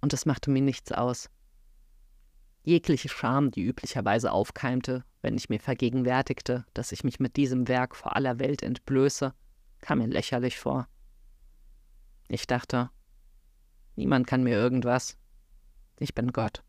und 0.00 0.12
es 0.12 0.26
machte 0.26 0.50
mir 0.50 0.62
nichts 0.62 0.90
aus. 0.90 1.30
Jegliche 2.62 3.08
Scham, 3.08 3.50
die 3.50 3.62
üblicherweise 3.62 4.32
aufkeimte, 4.32 5.04
wenn 5.22 5.36
ich 5.36 5.48
mir 5.48 5.60
vergegenwärtigte, 5.60 6.66
dass 6.74 6.92
ich 6.92 7.04
mich 7.04 7.18
mit 7.18 7.36
diesem 7.36 7.68
Werk 7.68 7.96
vor 7.96 8.16
aller 8.16 8.38
Welt 8.38 8.62
entblöße, 8.62 9.34
kam 9.80 9.98
mir 9.98 10.06
lächerlich 10.06 10.58
vor. 10.58 10.86
Ich 12.28 12.46
dachte, 12.46 12.90
niemand 13.96 14.26
kann 14.26 14.42
mir 14.42 14.56
irgendwas. 14.56 15.16
Ich 15.98 16.14
bin 16.14 16.32
Gott. 16.32 16.62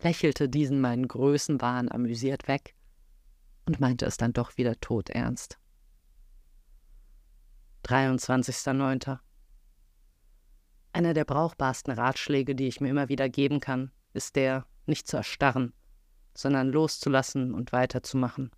Lächelte 0.00 0.48
diesen 0.48 0.80
meinen 0.80 1.08
Größenwahn 1.08 1.90
amüsiert 1.90 2.48
weg 2.48 2.74
und 3.66 3.80
meinte 3.80 4.06
es 4.06 4.16
dann 4.16 4.32
doch 4.32 4.56
wieder 4.56 4.78
todernst. 4.80 5.58
23.09. 7.84 9.18
Einer 10.92 11.14
der 11.14 11.24
brauchbarsten 11.24 11.92
Ratschläge, 11.92 12.54
die 12.54 12.68
ich 12.68 12.80
mir 12.80 12.88
immer 12.88 13.08
wieder 13.08 13.28
geben 13.28 13.60
kann, 13.60 13.90
ist 14.14 14.36
der, 14.36 14.66
nicht 14.86 15.06
zu 15.06 15.16
erstarren, 15.16 15.72
sondern 16.34 16.70
loszulassen 16.70 17.54
und 17.54 17.72
weiterzumachen. 17.72 18.50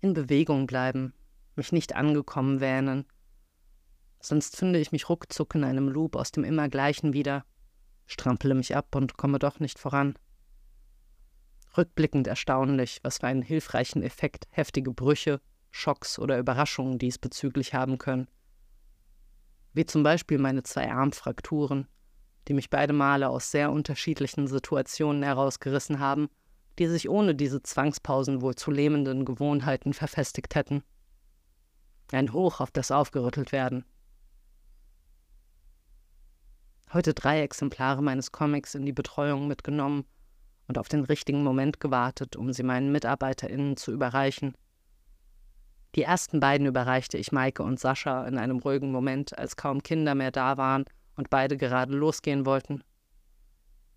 In 0.00 0.14
Bewegung 0.14 0.66
bleiben, 0.66 1.12
mich 1.56 1.72
nicht 1.72 1.96
angekommen 1.96 2.60
wähnen, 2.60 3.06
sonst 4.20 4.56
finde 4.56 4.78
ich 4.78 4.92
mich 4.92 5.08
ruckzuck 5.08 5.54
in 5.54 5.64
einem 5.64 5.88
Loop 5.88 6.16
aus 6.16 6.30
dem 6.30 6.44
Immergleichen 6.44 7.12
wieder, 7.12 7.44
strampele 8.06 8.54
mich 8.54 8.76
ab 8.76 8.94
und 8.94 9.16
komme 9.16 9.38
doch 9.38 9.60
nicht 9.60 9.78
voran. 9.78 10.14
Rückblickend 11.76 12.26
erstaunlich, 12.26 13.00
was 13.02 13.18
für 13.18 13.28
einen 13.28 13.42
hilfreichen 13.42 14.02
Effekt 14.02 14.46
heftige 14.50 14.92
Brüche, 14.92 15.40
Schocks 15.70 16.18
oder 16.18 16.38
Überraschungen 16.38 16.98
diesbezüglich 16.98 17.74
haben 17.74 17.98
können. 17.98 18.28
Wie 19.72 19.86
zum 19.86 20.02
Beispiel 20.02 20.38
meine 20.38 20.64
zwei 20.64 20.90
Armfrakturen, 20.90 21.86
die 22.50 22.54
mich 22.54 22.68
beide 22.68 22.92
Male 22.92 23.28
aus 23.28 23.52
sehr 23.52 23.70
unterschiedlichen 23.70 24.48
Situationen 24.48 25.22
herausgerissen 25.22 26.00
haben, 26.00 26.28
die 26.80 26.88
sich 26.88 27.08
ohne 27.08 27.36
diese 27.36 27.62
Zwangspausen 27.62 28.42
wohl 28.42 28.56
zu 28.56 28.72
lähmenden 28.72 29.24
Gewohnheiten 29.24 29.92
verfestigt 29.92 30.56
hätten. 30.56 30.82
Ein 32.10 32.32
Hoch 32.32 32.58
auf 32.58 32.72
das 32.72 32.90
Aufgerütteltwerden. 32.90 33.84
Heute 36.92 37.14
drei 37.14 37.40
Exemplare 37.40 38.02
meines 38.02 38.32
Comics 38.32 38.74
in 38.74 38.84
die 38.84 38.92
Betreuung 38.92 39.46
mitgenommen 39.46 40.04
und 40.66 40.76
auf 40.76 40.88
den 40.88 41.04
richtigen 41.04 41.44
Moment 41.44 41.78
gewartet, 41.78 42.34
um 42.34 42.52
sie 42.52 42.64
meinen 42.64 42.90
MitarbeiterInnen 42.90 43.76
zu 43.76 43.92
überreichen. 43.92 44.56
Die 45.94 46.02
ersten 46.02 46.40
beiden 46.40 46.66
überreichte 46.66 47.16
ich 47.16 47.30
Maike 47.30 47.62
und 47.62 47.78
Sascha 47.78 48.26
in 48.26 48.38
einem 48.38 48.58
ruhigen 48.58 48.90
Moment, 48.90 49.38
als 49.38 49.54
kaum 49.54 49.84
Kinder 49.84 50.16
mehr 50.16 50.32
da 50.32 50.56
waren 50.56 50.84
und 51.20 51.30
beide 51.30 51.56
gerade 51.56 51.94
losgehen 51.94 52.46
wollten. 52.46 52.82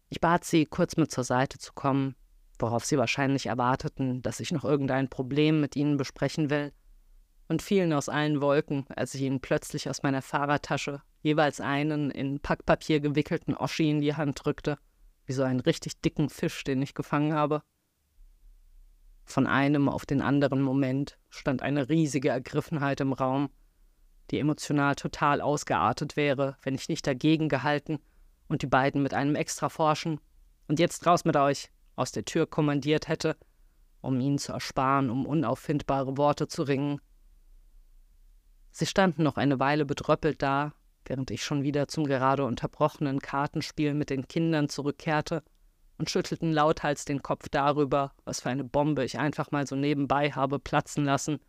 Ich 0.09 0.21
bat 0.21 0.43
sie, 0.43 0.65
kurz 0.65 0.97
mit 0.97 1.09
zur 1.09 1.23
Seite 1.23 1.57
zu 1.57 1.73
kommen, 1.73 2.15
worauf 2.59 2.85
sie 2.85 2.97
wahrscheinlich 2.97 3.47
erwarteten, 3.47 4.21
dass 4.21 4.39
ich 4.39 4.51
noch 4.51 4.63
irgendein 4.63 5.09
Problem 5.09 5.61
mit 5.61 5.75
ihnen 5.75 5.97
besprechen 5.97 6.49
will, 6.49 6.71
und 7.47 7.61
fielen 7.61 7.93
aus 7.93 8.09
allen 8.09 8.41
Wolken, 8.41 8.85
als 8.95 9.15
ich 9.15 9.21
ihnen 9.21 9.41
plötzlich 9.41 9.89
aus 9.89 10.03
meiner 10.03 10.21
Fahrradtasche 10.21 11.01
jeweils 11.21 11.61
einen 11.61 12.11
in 12.11 12.39
Packpapier 12.39 12.99
gewickelten 12.99 13.55
Oschi 13.55 13.89
in 13.89 14.01
die 14.01 14.15
Hand 14.15 14.45
drückte 14.45 14.77
wie 15.25 15.33
so 15.33 15.43
einen 15.43 15.59
richtig 15.59 16.01
dicken 16.01 16.29
Fisch, 16.29 16.63
den 16.63 16.81
ich 16.81 16.93
gefangen 16.93 17.33
habe. 17.33 17.63
Von 19.25 19.47
einem 19.47 19.87
auf 19.87 20.05
den 20.05 20.21
anderen 20.21 20.61
Moment 20.61 21.17
stand 21.29 21.61
eine 21.61 21.89
riesige 21.89 22.29
Ergriffenheit 22.29 22.99
im 22.99 23.13
Raum, 23.13 23.49
die 24.31 24.39
emotional 24.39 24.95
total 24.95 25.41
ausgeartet 25.41 26.15
wäre, 26.15 26.57
wenn 26.63 26.75
ich 26.75 26.89
nicht 26.89 27.05
dagegen 27.05 27.49
gehalten 27.49 27.99
und 28.47 28.61
die 28.61 28.67
beiden 28.67 29.03
mit 29.03 29.13
einem 29.13 29.35
extra 29.35 29.69
Forschen 29.69 30.19
und 30.67 30.79
jetzt 30.79 31.05
raus 31.05 31.25
mit 31.25 31.35
euch 31.35 31.69
aus 31.95 32.11
der 32.11 32.25
Tür 32.25 32.47
kommandiert 32.47 33.07
hätte, 33.07 33.35
um 34.01 34.19
ihnen 34.19 34.37
zu 34.37 34.53
ersparen, 34.53 35.09
um 35.09 35.25
unauffindbare 35.25 36.17
Worte 36.17 36.47
zu 36.47 36.63
ringen. 36.63 36.99
Sie 38.71 38.85
standen 38.85 39.23
noch 39.23 39.37
eine 39.37 39.59
Weile 39.59 39.85
bedröppelt 39.85 40.41
da, 40.41 40.73
während 41.05 41.29
ich 41.31 41.43
schon 41.43 41.63
wieder 41.63 41.87
zum 41.87 42.05
gerade 42.05 42.45
unterbrochenen 42.45 43.19
Kartenspiel 43.19 43.93
mit 43.93 44.09
den 44.09 44.27
Kindern 44.27 44.69
zurückkehrte 44.69 45.43
und 45.97 46.09
schüttelten 46.09 46.51
lauthals 46.51 47.05
den 47.05 47.21
Kopf 47.21 47.49
darüber, 47.49 48.13
was 48.25 48.41
für 48.41 48.49
eine 48.49 48.63
Bombe 48.63 49.03
ich 49.03 49.19
einfach 49.19 49.51
mal 49.51 49.67
so 49.67 49.75
nebenbei 49.75 50.31
habe 50.31 50.59
platzen 50.59 51.05
lassen, 51.05 51.39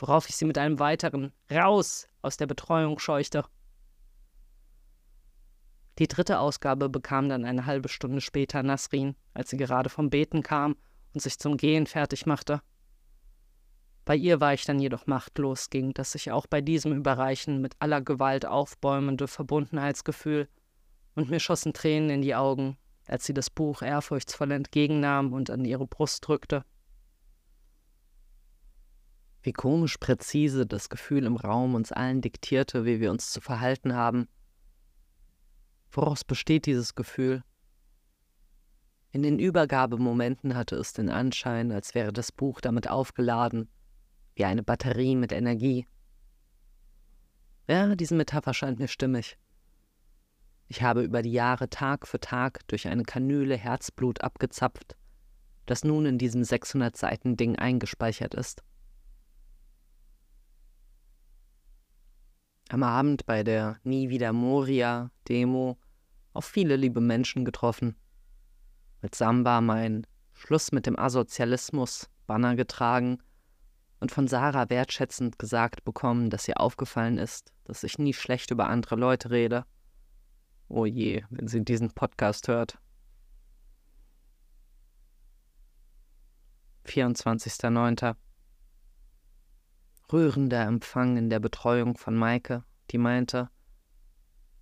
worauf 0.00 0.28
ich 0.28 0.36
sie 0.36 0.44
mit 0.44 0.58
einem 0.58 0.78
weiteren 0.78 1.32
Raus 1.50 2.08
aus 2.22 2.36
der 2.36 2.46
Betreuung 2.46 2.98
scheuchte. 2.98 3.44
Die 5.98 6.08
dritte 6.08 6.38
Ausgabe 6.38 6.88
bekam 6.88 7.28
dann 7.28 7.44
eine 7.44 7.66
halbe 7.66 7.88
Stunde 7.88 8.20
später 8.20 8.62
Nasrin, 8.62 9.16
als 9.34 9.50
sie 9.50 9.56
gerade 9.56 9.90
vom 9.90 10.08
Beten 10.08 10.42
kam 10.42 10.76
und 11.12 11.20
sich 11.20 11.38
zum 11.38 11.56
Gehen 11.56 11.86
fertig 11.86 12.26
machte. 12.26 12.62
Bei 14.06 14.16
ihr 14.16 14.40
war 14.40 14.54
ich 14.54 14.64
dann 14.64 14.80
jedoch 14.80 15.06
machtlos 15.06 15.70
gegen 15.70 15.92
das 15.92 16.12
sich 16.12 16.32
auch 16.32 16.46
bei 16.46 16.60
diesem 16.60 16.92
Überreichen 16.92 17.60
mit 17.60 17.74
aller 17.80 18.00
Gewalt 18.00 18.46
aufbäumende 18.46 19.28
Verbundenheitsgefühl, 19.28 20.48
und 21.14 21.28
mir 21.28 21.40
schossen 21.40 21.72
Tränen 21.72 22.10
in 22.10 22.22
die 22.22 22.34
Augen, 22.34 22.76
als 23.06 23.24
sie 23.24 23.34
das 23.34 23.50
Buch 23.50 23.82
ehrfurchtsvoll 23.82 24.52
entgegennahm 24.52 25.32
und 25.32 25.50
an 25.50 25.64
ihre 25.64 25.86
Brust 25.86 26.26
drückte. 26.26 26.64
Wie 29.42 29.52
komisch 29.52 29.96
präzise 29.96 30.66
das 30.66 30.88
Gefühl 30.88 31.24
im 31.24 31.36
Raum 31.36 31.74
uns 31.74 31.92
allen 31.92 32.20
diktierte, 32.20 32.84
wie 32.84 33.00
wir 33.00 33.10
uns 33.10 33.30
zu 33.30 33.40
verhalten 33.40 33.94
haben. 33.94 34.28
Woraus 35.90 36.24
besteht 36.24 36.66
dieses 36.66 36.94
Gefühl? 36.94 37.42
In 39.12 39.22
den 39.22 39.38
Übergabemomenten 39.38 40.54
hatte 40.54 40.76
es 40.76 40.92
den 40.92 41.08
Anschein, 41.08 41.72
als 41.72 41.94
wäre 41.94 42.12
das 42.12 42.30
Buch 42.30 42.60
damit 42.60 42.88
aufgeladen, 42.88 43.68
wie 44.34 44.44
eine 44.44 44.62
Batterie 44.62 45.16
mit 45.16 45.32
Energie. 45.32 45.86
Ja, 47.66 47.96
diese 47.96 48.14
Metapher 48.14 48.54
scheint 48.54 48.78
mir 48.78 48.88
stimmig. 48.88 49.36
Ich 50.68 50.82
habe 50.82 51.02
über 51.02 51.22
die 51.22 51.32
Jahre 51.32 51.68
Tag 51.68 52.06
für 52.06 52.20
Tag 52.20 52.60
durch 52.68 52.86
eine 52.86 53.02
Kanüle 53.02 53.56
Herzblut 53.56 54.20
abgezapft, 54.20 54.96
das 55.66 55.82
nun 55.82 56.06
in 56.06 56.18
diesem 56.18 56.44
600 56.44 56.96
Seiten 56.96 57.36
Ding 57.36 57.56
eingespeichert 57.56 58.34
ist. 58.34 58.62
Am 62.72 62.84
Abend 62.84 63.26
bei 63.26 63.42
der 63.42 63.80
Nie 63.82 64.10
wieder 64.10 64.32
Moria 64.32 65.10
Demo 65.28 65.76
auf 66.32 66.44
viele 66.44 66.76
liebe 66.76 67.00
Menschen 67.00 67.44
getroffen. 67.44 67.96
Mit 69.02 69.16
Samba 69.16 69.60
mein 69.60 70.06
Schluss 70.34 70.70
mit 70.70 70.86
dem 70.86 70.96
Asozialismus 70.96 72.08
Banner 72.28 72.54
getragen 72.54 73.18
und 73.98 74.12
von 74.12 74.28
Sarah 74.28 74.70
wertschätzend 74.70 75.36
gesagt 75.36 75.82
bekommen, 75.82 76.30
dass 76.30 76.46
ihr 76.46 76.60
aufgefallen 76.60 77.18
ist, 77.18 77.52
dass 77.64 77.82
ich 77.82 77.98
nie 77.98 78.14
schlecht 78.14 78.52
über 78.52 78.68
andere 78.68 78.94
Leute 78.94 79.32
rede 79.32 79.64
Oh 80.68 80.86
je, 80.86 81.24
wenn 81.30 81.48
sie 81.48 81.64
diesen 81.64 81.90
Podcast 81.90 82.46
hört. 82.46 82.78
24.09. 86.86 88.14
Rührender 90.12 90.62
Empfang 90.62 91.16
in 91.16 91.30
der 91.30 91.38
Betreuung 91.38 91.96
von 91.96 92.16
Maike, 92.16 92.64
die 92.90 92.98
meinte, 92.98 93.48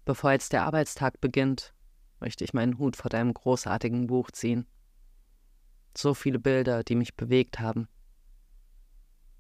bevor 0.05 0.33
jetzt 0.33 0.53
der 0.53 0.65
Arbeitstag 0.65 1.23
beginnt, 1.23 1.73
möchte 2.21 2.45
ich 2.45 2.53
meinen 2.53 2.79
Hut 2.79 2.97
vor 2.97 3.09
deinem 3.09 3.33
großartigen 3.33 4.09
Buch 4.09 4.31
ziehen. 4.31 4.67
So 5.97 6.13
viele 6.13 6.39
Bilder, 6.39 6.85
die 6.85 6.97
mich 6.97 7.17
bewegt 7.17 7.61
haben. 7.61 7.89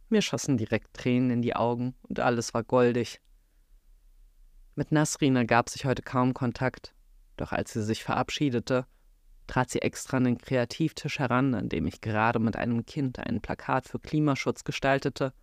Mir 0.09 0.23
schossen 0.23 0.57
direkt 0.57 0.95
Tränen 0.95 1.31
in 1.31 1.43
die 1.43 1.55
Augen 1.55 1.95
und 2.03 2.21
alles 2.21 2.55
war 2.55 2.65
goldig. 2.65 3.21
Mit 4.75 4.93
Nasrin 4.93 5.37
ergab 5.37 5.69
sich 5.69 5.85
heute 5.85 6.03
kaum 6.03 6.33
Kontakt, 6.33 6.95
doch 7.37 7.53
als 7.53 7.75
sie 7.75 7.83
sich 7.83 8.03
verabschiedete, 8.03 8.87
trat 9.47 9.69
sie 9.69 9.83
extra 9.83 10.17
an 10.17 10.25
den 10.25 10.39
Kreativtisch 10.39 11.19
heran, 11.19 11.55
an 11.55 11.69
dem 11.69 11.87
ich 11.87 12.01
gerade 12.01 12.39
mit 12.39 12.57
einem 12.57 12.87
Kind 12.87 13.19
ein 13.19 13.43
Plakat 13.43 13.87
für 13.87 13.99
Klimaschutz 13.99 14.65
gestaltete, 14.65 15.35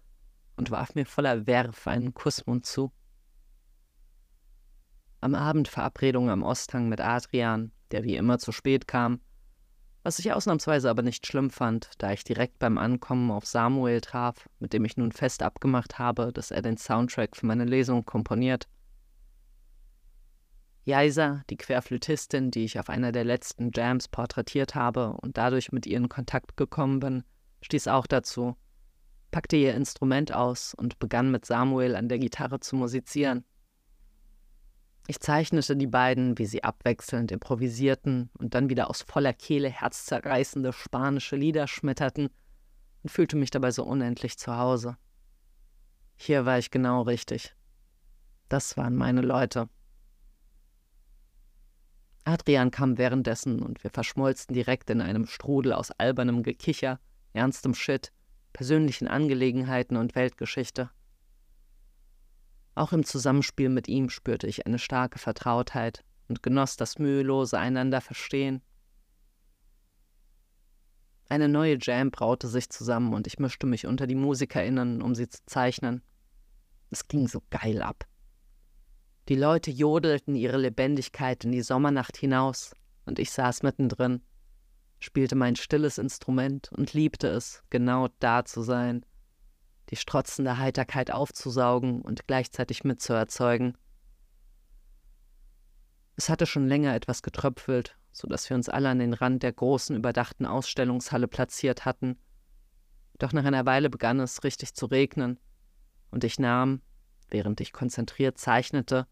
und 0.56 0.72
warf 0.72 0.96
mir 0.96 1.06
voller 1.06 1.48
Werf 1.48 1.88
einen 1.88 2.14
Kussmund 2.14 2.66
zu. 2.66 2.92
Am 5.22 5.36
Abend 5.36 5.68
Verabredung 5.68 6.30
am 6.30 6.44
Osthang 6.44 6.90
mit 6.90 7.02
Adrian, 7.02 7.72
der 7.92 8.04
wie 8.04 8.16
immer 8.16 8.40
zu 8.40 8.52
spät 8.52 8.88
kam, 8.88 9.20
was 10.06 10.20
ich 10.20 10.32
ausnahmsweise 10.32 10.88
aber 10.88 11.02
nicht 11.02 11.26
schlimm 11.26 11.50
fand, 11.50 11.90
da 11.98 12.12
ich 12.12 12.24
direkt 12.24 12.60
beim 12.60 12.78
Ankommen 12.78 13.32
auf 13.32 13.48
Samuel 13.48 14.02
traf, 14.02 14.48
mit 14.60 14.72
dem 14.72 14.86
ich 14.86 14.98
nun 14.98 15.12
fest 15.12 15.42
abgemacht 15.42 15.98
habe, 15.98 16.32
dass 16.32 16.52
er 16.52 16.62
den 16.62 16.78
Soundtrack 16.78 17.36
für 17.36 17.48
meine 17.48 17.66
Lesung 17.66 18.06
komponiert. 18.06 18.68
Jaisa, 20.84 21.42
die 21.50 21.58
Querflötistin, 21.58 22.52
die 22.52 22.66
ich 22.66 22.80
auf 22.80 22.90
einer 22.90 23.12
der 23.12 23.24
letzten 23.24 23.72
Jams 23.74 24.08
porträtiert 24.08 24.76
habe 24.76 25.14
und 25.14 25.38
dadurch 25.38 25.72
mit 25.72 25.88
ihr 25.88 25.98
in 25.98 26.08
Kontakt 26.08 26.56
gekommen 26.56 27.00
bin, 27.00 27.24
stieß 27.62 27.88
auch 27.88 28.06
dazu, 28.06 28.56
packte 29.36 29.58
ihr 29.58 29.76
Instrument 29.76 30.32
aus 30.32 30.74
und 30.74 30.98
begann 30.98 31.30
mit 31.30 31.44
Samuel 31.44 31.98
an 31.98 32.08
der 32.08 32.20
Gitarre 32.20 32.62
zu 32.62 32.78
musizieren. 32.78 33.44
Ich 35.08 35.20
zeichnete 35.20 35.76
die 35.76 35.88
beiden, 35.88 36.38
wie 36.38 36.46
sie 36.46 36.64
abwechselnd 36.64 37.34
improvisierten 37.34 38.30
und 38.38 38.54
dann 38.54 38.70
wieder 38.70 38.90
aus 38.90 39.02
voller 39.02 39.34
Kehle 39.34 39.68
herzzerreißende 39.68 40.72
spanische 40.72 41.36
Lieder 41.36 41.68
schmetterten 41.68 42.30
und 43.04 43.10
fühlte 43.10 43.36
mich 43.36 43.50
dabei 43.50 43.72
so 43.72 43.84
unendlich 43.84 44.38
zu 44.38 44.56
Hause. 44.56 44.96
Hier 46.16 46.46
war 46.46 46.58
ich 46.58 46.72
genau 46.72 47.02
richtig. 47.02 47.58
Das 48.48 48.78
waren 48.78 48.96
meine 48.96 49.20
Leute. 49.20 49.68
Adrian 52.24 52.72
kam 52.72 52.98
währenddessen 52.98 53.62
und 53.62 53.84
wir 53.84 53.92
verschmolzen 53.92 54.54
direkt 54.54 54.90
in 54.90 55.02
einem 55.02 55.28
Strudel 55.28 55.74
aus 55.74 55.92
albernem 55.92 56.42
Gekicher, 56.42 57.02
ernstem 57.34 57.74
Shit, 57.74 58.14
persönlichen 58.56 59.10
Angelegenheiten 59.10 59.98
und 59.98 60.16
Weltgeschichte. 60.16 60.90
Auch 62.74 62.94
im 62.94 63.04
Zusammenspiel 63.04 63.68
mit 63.68 63.90
ihm 63.90 64.10
spürte 64.10 64.48
ich 64.48 64.66
eine 64.66 64.80
starke 64.80 65.20
Vertrautheit 65.20 66.06
und 66.30 66.42
genoss 66.42 66.78
das 66.78 66.98
mühelose 66.98 67.60
einander 67.60 68.00
verstehen. 68.00 68.62
Eine 71.28 71.50
neue 71.50 71.78
Jam 71.82 72.12
braute 72.12 72.48
sich 72.48 72.70
zusammen 72.70 73.14
und 73.14 73.28
ich 73.28 73.40
mischte 73.40 73.68
mich 73.68 73.88
unter 73.88 74.08
die 74.08 74.16
MusikerInnen, 74.16 75.02
um 75.02 75.16
sie 75.16 75.28
zu 75.28 75.42
zeichnen. 75.46 76.02
Es 76.92 77.10
ging 77.10 77.28
so 77.28 77.42
geil 77.50 77.82
ab. 77.82 78.06
Die 79.28 79.36
Leute 79.36 79.70
jodelten 79.70 80.34
ihre 80.34 80.58
Lebendigkeit 80.58 81.44
in 81.44 81.52
die 81.52 81.62
Sommernacht 81.62 82.16
hinaus, 82.16 82.74
und 83.06 83.20
ich 83.20 83.32
saß 83.32 83.64
mittendrin, 83.64 84.22
spielte 85.06 85.36
mein 85.36 85.56
stilles 85.56 85.98
Instrument 85.98 86.72
und 86.74 86.94
liebte 86.94 87.28
es, 87.28 87.64
genau 87.70 88.10
da 88.20 88.44
zu 88.44 88.62
sein, 88.62 89.06
die 89.90 89.96
strotzende 89.96 90.58
Heiterkeit 90.58 91.12
aufzusaugen 91.12 92.02
und 92.02 92.28
gleichzeitig 92.28 92.84
mitzuerzeugen. 92.84 93.78
Es 96.18 96.30
hatte 96.30 96.46
schon 96.46 96.68
länger 96.68 96.96
etwas 96.96 97.22
getröpfelt, 97.22 97.98
so 98.12 98.28
dass 98.28 98.50
wir 98.50 98.56
uns 98.56 98.68
alle 98.68 98.90
an 98.90 99.00
den 99.00 99.14
Rand 99.14 99.44
der 99.44 99.54
großen 99.54 99.96
überdachten 99.96 100.46
Ausstellungshalle 100.46 101.28
platziert 101.28 101.86
hatten. 101.86 102.18
Doch 103.20 103.32
nach 103.32 103.46
einer 103.46 103.66
Weile 103.66 103.90
begann 103.90 104.20
es 104.20 104.44
richtig 104.44 104.74
zu 104.74 104.88
regnen, 104.88 105.40
und 106.10 106.24
ich 106.24 106.40
nahm, 106.40 106.82
während 107.30 107.62
ich 107.62 107.74
konzentriert 107.74 108.38
zeichnete, 108.38 109.08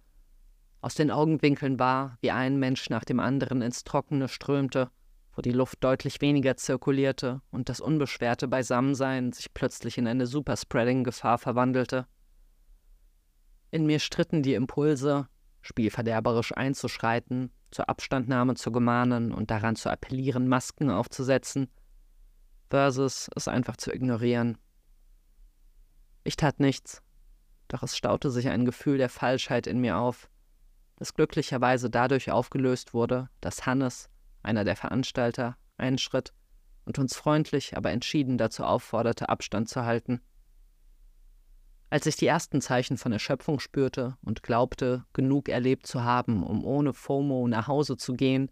aus 0.82 0.96
den 0.96 1.12
Augenwinkeln 1.12 1.80
war, 1.80 2.18
wie 2.22 2.32
ein 2.32 2.58
Mensch 2.58 2.90
nach 2.90 3.06
dem 3.06 3.20
anderen 3.20 3.62
ins 3.62 3.84
Trockene 3.84 4.28
strömte, 4.28 4.90
wo 5.36 5.42
die 5.42 5.52
Luft 5.52 5.84
deutlich 5.84 6.22
weniger 6.22 6.58
zirkulierte 6.58 7.42
und 7.52 7.70
das 7.70 7.80
unbeschwerte 7.80 8.48
Beisammensein 8.48 9.32
sich 9.32 9.54
plötzlich 9.54 9.98
in 9.98 10.08
eine 10.08 10.28
Superspreading-Gefahr 10.28 11.38
verwandelte. 11.38 12.06
In 13.72 13.86
mir 13.86 14.00
stritten 14.00 14.44
die 14.44 14.54
Impulse, 14.54 15.28
spielverderberisch 15.62 16.56
einzuschreiten, 16.56 17.52
zur 17.72 17.90
Abstandnahme 17.90 18.54
zu 18.54 18.72
gemahnen 18.72 19.32
und 19.32 19.50
daran 19.50 19.76
zu 19.76 19.90
appellieren, 19.90 20.48
Masken 20.48 20.92
aufzusetzen, 20.92 21.70
versus 22.70 23.30
es 23.36 23.48
einfach 23.48 23.78
zu 23.78 23.92
ignorieren. 23.92 24.60
Ich 26.24 26.36
tat 26.36 26.60
nichts, 26.60 27.02
doch 27.68 27.82
es 27.82 27.98
staute 27.98 28.30
sich 28.30 28.50
ein 28.50 28.66
Gefühl 28.66 29.00
der 29.00 29.10
Falschheit 29.10 29.66
in 29.66 29.80
mir 29.80 29.98
auf, 29.98 30.30
das 30.98 31.16
glücklicherweise 31.16 31.90
dadurch 31.90 32.32
aufgelöst 32.32 32.94
wurde, 32.94 33.30
dass 33.42 33.66
Hannes, 33.66 34.10
einer 34.44 34.64
der 34.64 34.76
Veranstalter, 34.76 35.58
einschritt 35.78 36.34
und 36.86 37.00
uns 37.00 37.16
freundlich, 37.16 37.76
aber 37.78 37.92
entschieden 37.92 38.38
dazu 38.38 38.64
aufforderte, 38.64 39.30
Abstand 39.30 39.70
zu 39.70 39.86
halten. 39.86 40.22
Als 41.90 42.06
ich 42.08 42.16
die 42.16 42.28
ersten 42.28 42.60
Zeichen 42.60 42.98
von 42.98 43.12
Erschöpfung 43.12 43.60
spürte 43.60 44.18
und 44.22 44.44
glaubte, 44.44 45.06
genug 45.14 45.48
erlebt 45.48 45.86
zu 45.86 46.04
haben, 46.04 46.44
um 46.44 46.66
ohne 46.66 46.94
FOMO 46.94 47.48
nach 47.48 47.68
Hause 47.68 47.98
zu 47.98 48.14
gehen, 48.14 48.52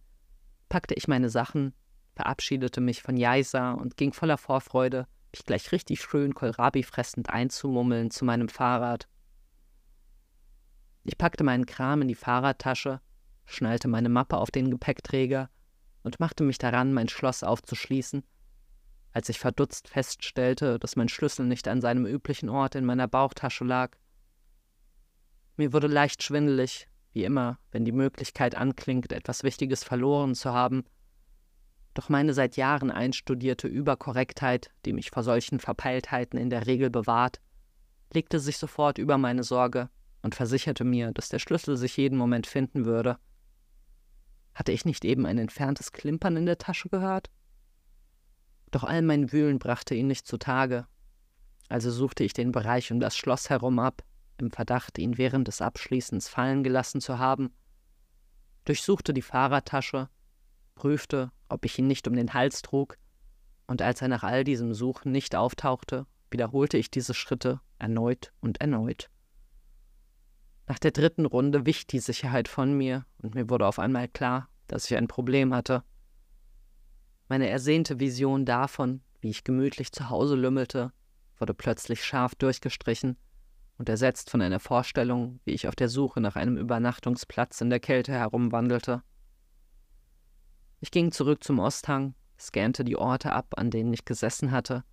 packte 0.69 0.93
ich 0.93 1.07
meine 1.07 1.29
Sachen, 1.29 1.73
verabschiedete 2.15 2.81
mich 2.81 3.01
von 3.01 3.17
Jaisa 3.17 3.71
und 3.71 3.97
ging 3.97 4.13
voller 4.13 4.37
Vorfreude, 4.37 5.07
mich 5.31 5.43
gleich 5.43 5.71
richtig 5.71 6.01
schön 6.01 6.35
Kohlrabi 6.35 6.83
fressend 6.83 7.29
einzumummeln 7.29 8.11
zu 8.11 8.25
meinem 8.25 8.47
Fahrrad. 8.47 9.07
Ich 11.03 11.17
packte 11.17 11.43
meinen 11.43 11.65
Kram 11.65 12.03
in 12.03 12.09
die 12.09 12.15
Fahrradtasche, 12.15 13.01
schnallte 13.45 13.87
meine 13.87 14.09
Mappe 14.09 14.37
auf 14.37 14.51
den 14.51 14.69
Gepäckträger 14.69 15.49
und 16.03 16.19
machte 16.19 16.43
mich 16.43 16.57
daran, 16.57 16.93
mein 16.93 17.09
Schloss 17.09 17.43
aufzuschließen 17.43 18.23
als 19.13 19.29
ich 19.29 19.39
verdutzt 19.39 19.89
feststellte, 19.89 20.79
dass 20.79 20.95
mein 20.95 21.09
Schlüssel 21.09 21.45
nicht 21.45 21.67
an 21.67 21.81
seinem 21.81 22.05
üblichen 22.05 22.49
Ort 22.49 22.75
in 22.75 22.85
meiner 22.85 23.07
Bauchtasche 23.07 23.63
lag. 23.63 23.97
Mir 25.57 25.73
wurde 25.73 25.87
leicht 25.87 26.23
schwindelig, 26.23 26.87
wie 27.13 27.25
immer, 27.25 27.59
wenn 27.71 27.83
die 27.83 27.91
Möglichkeit 27.91 28.55
anklingt, 28.55 29.11
etwas 29.11 29.43
Wichtiges 29.43 29.83
verloren 29.83 30.33
zu 30.33 30.53
haben. 30.53 30.85
Doch 31.93 32.07
meine 32.07 32.33
seit 32.33 32.55
Jahren 32.55 32.89
einstudierte 32.89 33.67
Überkorrektheit, 33.67 34.71
die 34.85 34.93
mich 34.93 35.11
vor 35.11 35.23
solchen 35.23 35.59
Verpeiltheiten 35.59 36.39
in 36.39 36.49
der 36.49 36.65
Regel 36.65 36.89
bewahrt, 36.89 37.41
legte 38.13 38.39
sich 38.39 38.57
sofort 38.57 38.97
über 38.97 39.17
meine 39.17 39.43
Sorge 39.43 39.89
und 40.21 40.35
versicherte 40.35 40.85
mir, 40.85 41.11
dass 41.11 41.27
der 41.27 41.39
Schlüssel 41.39 41.75
sich 41.75 41.97
jeden 41.97 42.17
Moment 42.17 42.47
finden 42.47 42.85
würde. 42.85 43.17
Hatte 44.61 44.73
ich 44.73 44.85
nicht 44.85 45.05
eben 45.05 45.25
ein 45.25 45.39
entferntes 45.39 45.91
Klimpern 45.91 46.37
in 46.37 46.45
der 46.45 46.59
Tasche 46.59 46.87
gehört? 46.87 47.31
Doch 48.69 48.83
all 48.83 49.01
mein 49.01 49.31
Wühlen 49.31 49.57
brachte 49.57 49.95
ihn 49.95 50.05
nicht 50.05 50.27
zutage. 50.27 50.85
Also 51.67 51.89
suchte 51.89 52.23
ich 52.23 52.33
den 52.33 52.51
Bereich 52.51 52.91
um 52.91 52.99
das 52.99 53.17
Schloss 53.17 53.49
herum 53.49 53.79
ab, 53.79 54.03
im 54.37 54.51
Verdacht, 54.51 54.99
ihn 54.99 55.17
während 55.17 55.47
des 55.47 55.63
Abschließens 55.63 56.29
fallen 56.29 56.61
gelassen 56.61 57.01
zu 57.01 57.17
haben, 57.17 57.55
durchsuchte 58.65 59.15
die 59.15 59.23
Fahrradtasche, 59.23 60.09
prüfte, 60.75 61.31
ob 61.49 61.65
ich 61.65 61.79
ihn 61.79 61.87
nicht 61.87 62.07
um 62.07 62.15
den 62.15 62.35
Hals 62.35 62.61
trug, 62.61 62.99
und 63.65 63.81
als 63.81 64.03
er 64.03 64.09
nach 64.09 64.21
all 64.21 64.43
diesem 64.43 64.75
Suchen 64.75 65.11
nicht 65.11 65.35
auftauchte, 65.35 66.05
wiederholte 66.29 66.77
ich 66.77 66.91
diese 66.91 67.15
Schritte 67.15 67.61
erneut 67.79 68.31
und 68.41 68.61
erneut. 68.61 69.09
Nach 70.67 70.77
der 70.77 70.91
dritten 70.91 71.25
Runde 71.25 71.65
wich 71.65 71.87
die 71.87 71.97
Sicherheit 71.97 72.47
von 72.47 72.77
mir, 72.77 73.07
und 73.23 73.33
mir 73.33 73.49
wurde 73.49 73.65
auf 73.65 73.79
einmal 73.79 74.07
klar, 74.07 74.47
dass 74.71 74.89
ich 74.89 74.95
ein 74.95 75.09
Problem 75.09 75.53
hatte. 75.53 75.83
Meine 77.27 77.49
ersehnte 77.49 77.99
Vision 77.99 78.45
davon, 78.45 79.01
wie 79.19 79.29
ich 79.29 79.43
gemütlich 79.43 79.91
zu 79.91 80.09
Hause 80.09 80.35
lümmelte, 80.35 80.93
wurde 81.37 81.53
plötzlich 81.53 82.05
scharf 82.05 82.35
durchgestrichen 82.35 83.17
und 83.77 83.89
ersetzt 83.89 84.29
von 84.29 84.41
einer 84.41 84.61
Vorstellung, 84.61 85.41
wie 85.43 85.51
ich 85.51 85.67
auf 85.67 85.75
der 85.75 85.89
Suche 85.89 86.21
nach 86.21 86.37
einem 86.37 86.57
Übernachtungsplatz 86.57 87.59
in 87.59 87.69
der 87.69 87.81
Kälte 87.81 88.13
herumwandelte. 88.13 89.03
Ich 90.79 90.89
ging 90.89 91.11
zurück 91.11 91.43
zum 91.43 91.59
Osthang, 91.59 92.15
scannte 92.39 92.85
die 92.85 92.95
Orte 92.95 93.33
ab, 93.33 93.55
an 93.57 93.71
denen 93.71 93.91
ich 93.91 94.05
gesessen 94.05 94.51
hatte, 94.51 94.85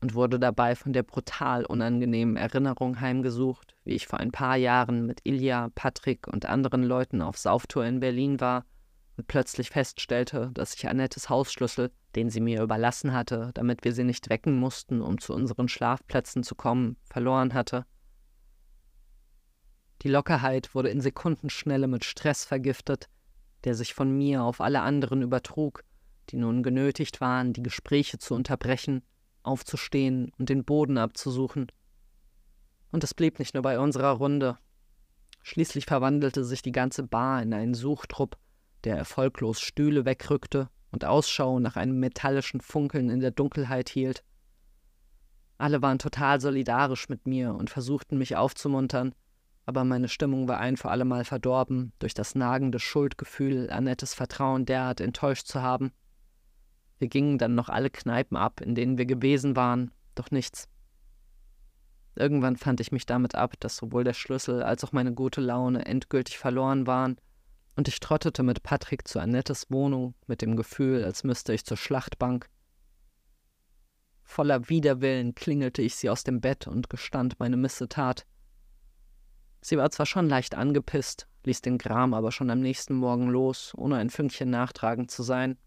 und 0.00 0.14
wurde 0.14 0.38
dabei 0.38 0.76
von 0.76 0.92
der 0.92 1.02
brutal 1.02 1.64
unangenehmen 1.64 2.36
Erinnerung 2.36 3.00
heimgesucht, 3.00 3.74
wie 3.82 3.94
ich 3.94 4.06
vor 4.06 4.20
ein 4.20 4.30
paar 4.30 4.56
Jahren 4.56 5.04
mit 5.04 5.20
Ilja, 5.24 5.70
Patrick 5.74 6.28
und 6.28 6.46
anderen 6.46 6.84
Leuten 6.84 7.22
auf 7.22 7.38
Sauftour 7.38 7.84
in 7.84 7.98
Berlin 7.98 8.38
war 8.38 8.64
und 9.16 9.26
plötzlich 9.28 9.70
feststellte, 9.70 10.50
dass 10.52 10.74
ich 10.74 10.88
Annettes 10.88 11.28
Hausschlüssel, 11.28 11.90
den 12.14 12.30
sie 12.30 12.40
mir 12.40 12.62
überlassen 12.62 13.12
hatte, 13.12 13.50
damit 13.54 13.84
wir 13.84 13.92
sie 13.92 14.04
nicht 14.04 14.28
wecken 14.28 14.58
mussten, 14.58 15.00
um 15.00 15.18
zu 15.18 15.34
unseren 15.34 15.68
Schlafplätzen 15.68 16.42
zu 16.42 16.54
kommen, 16.54 16.96
verloren 17.04 17.54
hatte. 17.54 17.86
Die 20.02 20.08
Lockerheit 20.08 20.74
wurde 20.74 20.90
in 20.90 21.00
Sekundenschnelle 21.00 21.88
mit 21.88 22.04
Stress 22.04 22.44
vergiftet, 22.44 23.08
der 23.64 23.74
sich 23.74 23.94
von 23.94 24.16
mir 24.16 24.42
auf 24.42 24.60
alle 24.60 24.82
anderen 24.82 25.22
übertrug, 25.22 25.82
die 26.30 26.36
nun 26.36 26.62
genötigt 26.62 27.20
waren, 27.20 27.52
die 27.52 27.62
Gespräche 27.62 28.18
zu 28.18 28.34
unterbrechen, 28.34 29.02
aufzustehen 29.42 30.32
und 30.38 30.48
den 30.48 30.64
Boden 30.64 30.98
abzusuchen. 30.98 31.72
Und 32.92 33.02
es 33.04 33.14
blieb 33.14 33.38
nicht 33.38 33.54
nur 33.54 33.62
bei 33.62 33.78
unserer 33.78 34.12
Runde. 34.12 34.58
Schließlich 35.42 35.86
verwandelte 35.86 36.44
sich 36.44 36.62
die 36.62 36.72
ganze 36.72 37.04
Bar 37.04 37.42
in 37.42 37.54
einen 37.54 37.74
Suchtrupp, 37.74 38.36
der 38.86 38.96
erfolglos 38.96 39.60
Stühle 39.60 40.04
wegrückte 40.04 40.70
und 40.92 41.04
Ausschau 41.04 41.58
nach 41.58 41.74
einem 41.74 41.98
metallischen 41.98 42.60
Funkeln 42.60 43.10
in 43.10 43.18
der 43.18 43.32
Dunkelheit 43.32 43.88
hielt. 43.88 44.22
Alle 45.58 45.82
waren 45.82 45.98
total 45.98 46.40
solidarisch 46.40 47.08
mit 47.08 47.26
mir 47.26 47.52
und 47.54 47.68
versuchten 47.68 48.16
mich 48.16 48.36
aufzumuntern, 48.36 49.12
aber 49.64 49.82
meine 49.82 50.08
Stimmung 50.08 50.46
war 50.46 50.60
ein 50.60 50.76
für 50.76 50.90
allemal 50.90 51.24
verdorben 51.24 51.92
durch 51.98 52.14
das 52.14 52.36
nagende 52.36 52.78
Schuldgefühl, 52.78 53.70
Annettes 53.70 54.14
Vertrauen 54.14 54.66
derart 54.66 55.00
enttäuscht 55.00 55.48
zu 55.48 55.62
haben. 55.62 55.90
Wir 56.98 57.08
gingen 57.08 57.38
dann 57.38 57.56
noch 57.56 57.68
alle 57.68 57.90
Kneipen 57.90 58.36
ab, 58.36 58.60
in 58.60 58.76
denen 58.76 58.98
wir 58.98 59.06
gewesen 59.06 59.56
waren, 59.56 59.90
doch 60.14 60.30
nichts. 60.30 60.68
Irgendwann 62.14 62.56
fand 62.56 62.80
ich 62.80 62.92
mich 62.92 63.04
damit 63.04 63.34
ab, 63.34 63.54
dass 63.58 63.76
sowohl 63.76 64.04
der 64.04 64.14
Schlüssel 64.14 64.62
als 64.62 64.84
auch 64.84 64.92
meine 64.92 65.12
gute 65.12 65.40
Laune 65.40 65.84
endgültig 65.84 66.38
verloren 66.38 66.86
waren 66.86 67.16
und 67.76 67.88
ich 67.88 68.00
trottete 68.00 68.42
mit 68.42 68.62
Patrick 68.62 69.06
zu 69.06 69.20
Annettes 69.20 69.70
Wohnung 69.70 70.14
mit 70.26 70.40
dem 70.42 70.56
Gefühl, 70.56 71.04
als 71.04 71.24
müsste 71.24 71.52
ich 71.52 71.64
zur 71.64 71.76
Schlachtbank. 71.76 72.48
Voller 74.24 74.68
Widerwillen 74.68 75.34
klingelte 75.34 75.82
ich 75.82 75.94
sie 75.94 76.10
aus 76.10 76.24
dem 76.24 76.40
Bett 76.40 76.66
und 76.66 76.90
gestand 76.90 77.38
meine 77.38 77.56
Missetat. 77.56 78.26
Sie 79.60 79.76
war 79.76 79.90
zwar 79.90 80.06
schon 80.06 80.28
leicht 80.28 80.54
angepisst, 80.54 81.28
ließ 81.44 81.60
den 81.60 81.78
Gram 81.78 82.14
aber 82.14 82.32
schon 82.32 82.50
am 82.50 82.60
nächsten 82.60 82.94
Morgen 82.94 83.28
los, 83.28 83.72
ohne 83.76 83.96
ein 83.96 84.10
Fünkchen 84.10 84.50
nachtragend 84.50 85.10
zu 85.10 85.22
sein. 85.22 85.58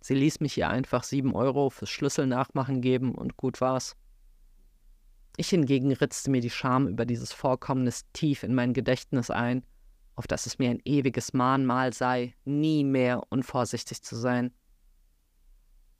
Sie 0.00 0.14
ließ 0.14 0.40
mich 0.40 0.56
ihr 0.58 0.68
einfach 0.68 1.04
sieben 1.04 1.34
Euro 1.34 1.70
fürs 1.70 1.90
Schlüssel 1.90 2.26
nachmachen 2.26 2.80
geben 2.80 3.14
und 3.14 3.36
gut 3.36 3.60
war's. 3.60 3.94
Ich 5.36 5.50
hingegen 5.50 5.92
ritzte 5.92 6.30
mir 6.30 6.40
die 6.40 6.50
Scham 6.50 6.88
über 6.88 7.06
dieses 7.06 7.32
Vorkommnis 7.32 8.04
tief 8.12 8.42
in 8.42 8.54
mein 8.54 8.74
Gedächtnis 8.74 9.30
ein 9.30 9.64
auf 10.14 10.26
dass 10.26 10.46
es 10.46 10.58
mir 10.58 10.70
ein 10.70 10.80
ewiges 10.84 11.32
Mahnmal 11.32 11.92
sei, 11.92 12.34
nie 12.44 12.84
mehr 12.84 13.22
unvorsichtig 13.30 14.02
zu 14.02 14.16
sein. 14.16 14.52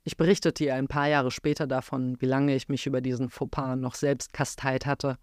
Ich 0.03 0.17
berichtete 0.17 0.65
ihr 0.65 0.75
ein 0.75 0.87
paar 0.87 1.07
Jahre 1.07 1.31
später 1.31 1.65
davon, 1.65 2.19
wie 2.19 2.25
lange 2.25 2.55
ich 2.55 2.67
mich 2.67 2.85
über 2.85 3.01
diesen 3.01 3.29
Fauxpas 3.29 3.77
noch 3.77 3.95
selbst 3.95 4.33
kasteit 4.33 4.85
hatte, 4.85 5.17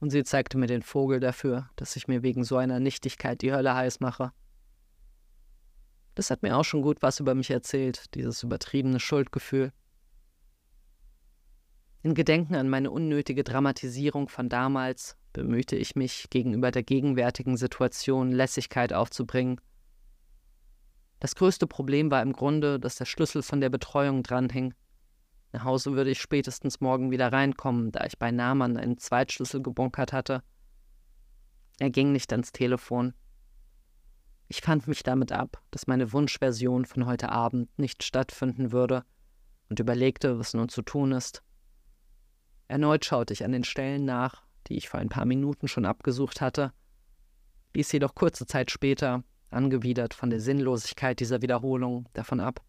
und 0.00 0.10
sie 0.10 0.24
zeigte 0.24 0.58
mir 0.58 0.66
den 0.66 0.82
Vogel 0.82 1.20
dafür, 1.20 1.70
dass 1.76 1.96
ich 1.96 2.08
mir 2.08 2.22
wegen 2.22 2.44
so 2.44 2.56
einer 2.56 2.80
Nichtigkeit 2.80 3.42
die 3.42 3.52
Hölle 3.52 3.74
heiß 3.74 4.00
mache. 4.00 4.32
Das 6.14 6.30
hat 6.30 6.42
mir 6.42 6.56
auch 6.56 6.64
schon 6.64 6.82
gut 6.82 7.00
was 7.00 7.20
über 7.20 7.34
mich 7.34 7.50
erzählt, 7.50 8.14
dieses 8.14 8.42
übertriebene 8.42 9.00
Schuldgefühl. 9.00 9.72
In 12.02 12.14
Gedenken 12.14 12.54
an 12.54 12.68
meine 12.68 12.90
unnötige 12.90 13.44
Dramatisierung 13.44 14.28
von 14.28 14.48
damals 14.48 15.16
bemühte 15.38 15.76
ich 15.76 15.94
mich, 15.94 16.28
gegenüber 16.30 16.72
der 16.72 16.82
gegenwärtigen 16.82 17.56
Situation 17.56 18.32
Lässigkeit 18.32 18.92
aufzubringen. 18.92 19.60
Das 21.20 21.36
größte 21.36 21.68
Problem 21.68 22.10
war 22.10 22.22
im 22.22 22.32
Grunde, 22.32 22.80
dass 22.80 22.96
der 22.96 23.04
Schlüssel 23.04 23.42
von 23.42 23.60
der 23.60 23.70
Betreuung 23.70 24.24
dranhing. 24.24 24.74
Nach 25.52 25.62
Hause 25.62 25.92
würde 25.92 26.10
ich 26.10 26.20
spätestens 26.20 26.80
morgen 26.80 27.12
wieder 27.12 27.32
reinkommen, 27.32 27.92
da 27.92 28.04
ich 28.04 28.18
bei 28.18 28.32
Nahmann 28.32 28.76
einen 28.76 28.98
Zweitschlüssel 28.98 29.62
gebunkert 29.62 30.12
hatte. 30.12 30.42
Er 31.78 31.90
ging 31.90 32.10
nicht 32.10 32.32
ans 32.32 32.50
Telefon. 32.50 33.14
Ich 34.48 34.60
fand 34.60 34.88
mich 34.88 35.04
damit 35.04 35.30
ab, 35.30 35.62
dass 35.70 35.86
meine 35.86 36.12
Wunschversion 36.12 36.84
von 36.84 37.06
heute 37.06 37.30
Abend 37.30 37.78
nicht 37.78 38.02
stattfinden 38.02 38.72
würde 38.72 39.04
und 39.68 39.78
überlegte, 39.78 40.38
was 40.38 40.54
nun 40.54 40.68
zu 40.68 40.82
tun 40.82 41.12
ist. 41.12 41.44
Erneut 42.66 43.04
schaute 43.04 43.32
ich 43.32 43.44
an 43.44 43.52
den 43.52 43.64
Stellen 43.64 44.04
nach, 44.04 44.47
die 44.68 44.76
ich 44.76 44.88
vor 44.88 45.00
ein 45.00 45.08
paar 45.08 45.24
Minuten 45.24 45.68
schon 45.68 45.84
abgesucht 45.84 46.40
hatte, 46.40 46.72
ließ 47.74 47.92
jedoch 47.92 48.14
kurze 48.14 48.46
Zeit 48.46 48.70
später, 48.70 49.24
angewidert 49.50 50.14
von 50.14 50.30
der 50.30 50.40
Sinnlosigkeit 50.40 51.20
dieser 51.20 51.42
Wiederholung, 51.42 52.08
davon 52.12 52.40
ab. 52.40 52.62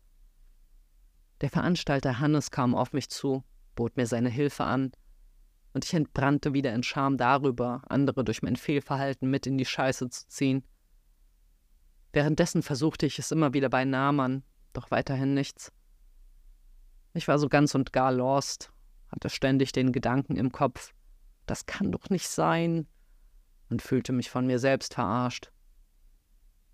Der 1.42 1.50
Veranstalter 1.50 2.20
Hannes 2.20 2.52
kam 2.52 2.76
auf 2.76 2.94
mich 2.94 3.10
zu, 3.10 3.44
bot 3.76 3.98
mir 3.98 4.08
seine 4.08 4.30
Hilfe 4.30 4.64
an, 4.64 4.92
und 5.74 5.86
ich 5.86 5.94
entbrannte 5.94 6.54
wieder 6.54 6.74
in 6.74 6.84
Scham 6.84 7.18
darüber, 7.18 7.84
andere 7.88 8.24
durch 8.24 8.42
mein 8.42 8.56
Fehlverhalten 8.56 9.30
mit 9.30 9.46
in 9.46 9.58
die 9.58 9.66
Scheiße 9.66 10.10
zu 10.10 10.28
ziehen. 10.28 10.64
Währenddessen 12.12 12.64
versuchte 12.64 13.06
ich 13.06 13.20
es 13.20 13.32
immer 13.32 13.54
wieder 13.54 13.70
bei 13.70 13.86
Nahmann, 13.86 14.44
doch 14.74 14.90
weiterhin 14.90 15.34
nichts. 15.34 15.72
Ich 17.14 17.28
war 17.28 17.38
so 17.38 17.50
ganz 17.50 17.76
und 17.76 17.94
gar 17.94 18.12
lost, 18.12 18.72
hatte 19.10 19.30
ständig 19.30 19.72
den 19.72 19.92
Gedanken 19.92 20.36
im 20.36 20.52
Kopf, 20.52 20.94
das 21.50 21.66
kann 21.66 21.92
doch 21.92 22.10
nicht 22.10 22.28
sein, 22.28 22.88
und 23.70 23.82
fühlte 23.82 24.14
mich 24.14 24.30
von 24.30 24.48
mir 24.48 24.60
selbst 24.60 24.96
verarscht. 24.96 25.52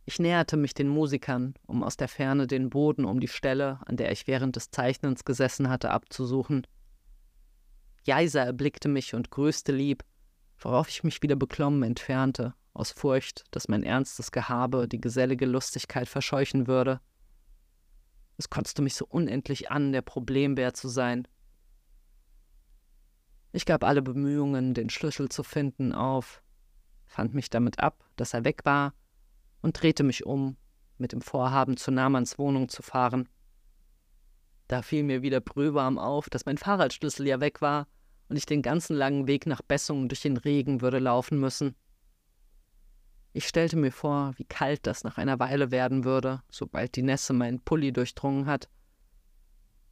Ich 0.06 0.20
näherte 0.20 0.56
mich 0.56 0.74
den 0.74 0.88
Musikern, 0.88 1.56
um 1.66 1.84
aus 1.84 1.98
der 1.98 2.08
Ferne 2.08 2.48
den 2.48 2.70
Boden 2.70 3.06
um 3.06 3.20
die 3.20 3.28
Stelle, 3.28 3.80
an 3.86 3.98
der 3.98 4.12
ich 4.12 4.28
während 4.28 4.56
des 4.56 4.70
Zeichnens 4.70 5.26
gesessen 5.26 5.70
hatte, 5.70 5.90
abzusuchen. 5.90 6.66
Jeiser 8.04 8.46
erblickte 8.46 8.88
mich 8.88 9.16
und 9.16 9.32
grüßte 9.32 9.72
lieb, 9.72 10.04
worauf 10.60 10.90
ich 10.90 11.04
mich 11.04 11.22
wieder 11.24 11.36
beklommen 11.36 11.82
entfernte, 11.82 12.54
aus 12.74 12.92
Furcht, 12.92 13.46
dass 13.52 13.68
mein 13.68 13.84
ernstes 13.84 14.32
Gehabe 14.32 14.88
die 14.88 15.02
gesellige 15.02 15.48
Lustigkeit 15.48 16.08
verscheuchen 16.08 16.68
würde. 16.68 17.02
Es 18.38 18.50
kotzte 18.50 18.84
mich 18.84 18.94
so 18.94 19.06
unendlich 19.08 19.72
an, 19.72 19.92
der 19.92 20.02
Problembär 20.04 20.74
zu 20.74 20.88
sein. 20.88 21.28
Ich 23.56 23.66
gab 23.66 23.86
alle 23.86 24.02
Bemühungen, 24.02 24.74
den 24.74 24.90
Schlüssel 24.90 25.30
zu 25.30 25.42
finden, 25.42 25.94
auf, 25.94 26.44
fand 27.06 27.34
mich 27.34 27.50
damit 27.50 27.80
ab, 27.80 28.04
dass 28.18 28.34
er 28.34 28.44
weg 28.44 28.66
war, 28.66 28.94
und 29.62 29.82
drehte 29.82 30.04
mich 30.04 30.26
um, 30.26 30.58
mit 30.98 31.14
dem 31.14 31.22
Vorhaben, 31.22 31.78
zu 31.78 31.90
Namans 31.90 32.38
Wohnung 32.38 32.68
zu 32.68 32.84
fahren. 32.84 33.30
Da 34.68 34.82
fiel 34.82 35.04
mir 35.04 35.22
wieder 35.22 35.40
brühwarm 35.40 35.98
auf, 35.98 36.30
dass 36.30 36.46
mein 36.46 36.58
Fahrradschlüssel 36.58 37.26
ja 37.28 37.40
weg 37.40 37.62
war 37.62 37.88
und 38.28 38.36
ich 38.36 38.46
den 38.46 38.62
ganzen 38.62 38.98
langen 38.98 39.26
Weg 39.26 39.46
nach 39.46 39.62
Bessungen 39.62 40.10
durch 40.10 40.22
den 40.22 40.36
Regen 40.36 40.82
würde 40.82 41.00
laufen 41.00 41.40
müssen. 41.40 41.76
Ich 43.32 43.48
stellte 43.48 43.78
mir 43.78 43.94
vor, 43.94 44.34
wie 44.36 44.44
kalt 44.44 44.86
das 44.86 45.06
nach 45.06 45.18
einer 45.18 45.40
Weile 45.40 45.72
werden 45.72 46.04
würde, 46.04 46.44
sobald 46.50 46.98
die 46.98 47.04
Nässe 47.04 47.32
meinen 47.32 47.62
Pulli 47.62 47.94
durchdrungen 47.94 48.48
hat. 48.48 48.68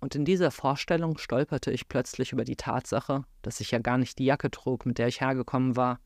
Und 0.04 0.16
in 0.16 0.26
dieser 0.26 0.52
Vorstellung 0.52 1.18
stolperte 1.18 1.72
ich 1.72 1.88
plötzlich 1.88 2.34
über 2.34 2.44
die 2.44 2.58
Tatsache, 2.58 3.24
dass 3.42 3.62
ich 3.62 3.72
ja 3.72 3.80
gar 3.80 3.98
nicht 3.98 4.20
die 4.20 4.26
Jacke 4.26 4.52
trug, 4.52 4.86
mit 4.86 4.98
der 4.98 5.08
ich 5.08 5.22
hergekommen 5.22 5.78
war. 5.78 6.02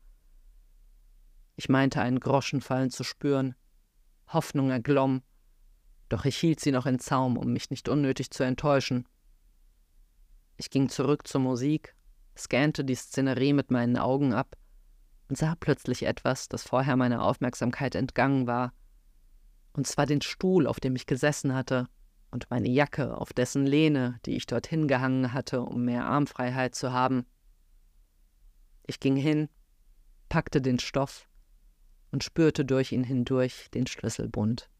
Ich 1.56 1.68
meinte 1.68 2.00
einen 2.00 2.20
Groschen 2.20 2.60
fallen 2.60 2.90
zu 2.90 3.02
spüren. 3.02 3.56
Hoffnung 4.28 4.70
erglomm, 4.70 5.22
doch 6.08 6.24
ich 6.26 6.36
hielt 6.36 6.60
sie 6.60 6.70
noch 6.70 6.86
in 6.86 7.00
Zaum, 7.00 7.36
um 7.36 7.52
mich 7.52 7.70
nicht 7.70 7.88
unnötig 7.88 8.30
zu 8.30 8.44
enttäuschen. 8.44 9.04
Ich 10.58 10.70
ging 10.70 10.88
zurück 10.88 11.26
zur 11.26 11.40
Musik, 11.40 11.96
scannte 12.36 12.84
die 12.84 12.94
Szenerie 12.94 13.52
mit 13.52 13.72
meinen 13.72 13.98
Augen 13.98 14.32
ab 14.32 14.56
und 15.28 15.36
sah 15.36 15.56
plötzlich 15.58 16.04
etwas, 16.04 16.48
das 16.48 16.62
vorher 16.62 16.94
meiner 16.94 17.24
Aufmerksamkeit 17.24 17.96
entgangen 17.96 18.46
war. 18.46 18.72
Und 19.72 19.88
zwar 19.88 20.06
den 20.06 20.20
Stuhl, 20.20 20.68
auf 20.68 20.78
dem 20.78 20.94
ich 20.94 21.06
gesessen 21.06 21.52
hatte, 21.52 21.88
und 22.30 22.50
meine 22.50 22.68
Jacke, 22.68 23.16
auf 23.16 23.32
dessen 23.32 23.66
Lehne, 23.66 24.20
die 24.26 24.36
ich 24.36 24.46
dorthin 24.46 24.88
gehangen 24.88 25.32
hatte, 25.32 25.62
um 25.62 25.84
mehr 25.84 26.04
Armfreiheit 26.04 26.74
zu 26.74 26.92
haben. 26.92 27.26
Ich 28.86 29.00
ging 29.00 29.16
hin, 29.16 29.48
packte 30.28 30.60
den 30.60 30.78
Stoff 30.78 31.28
und 32.10 32.24
spürte 32.24 32.64
durch 32.64 32.92
ihn 32.92 33.04
hindurch 33.04 33.70
den 33.72 33.86
Schlüsselbund. 33.86 34.70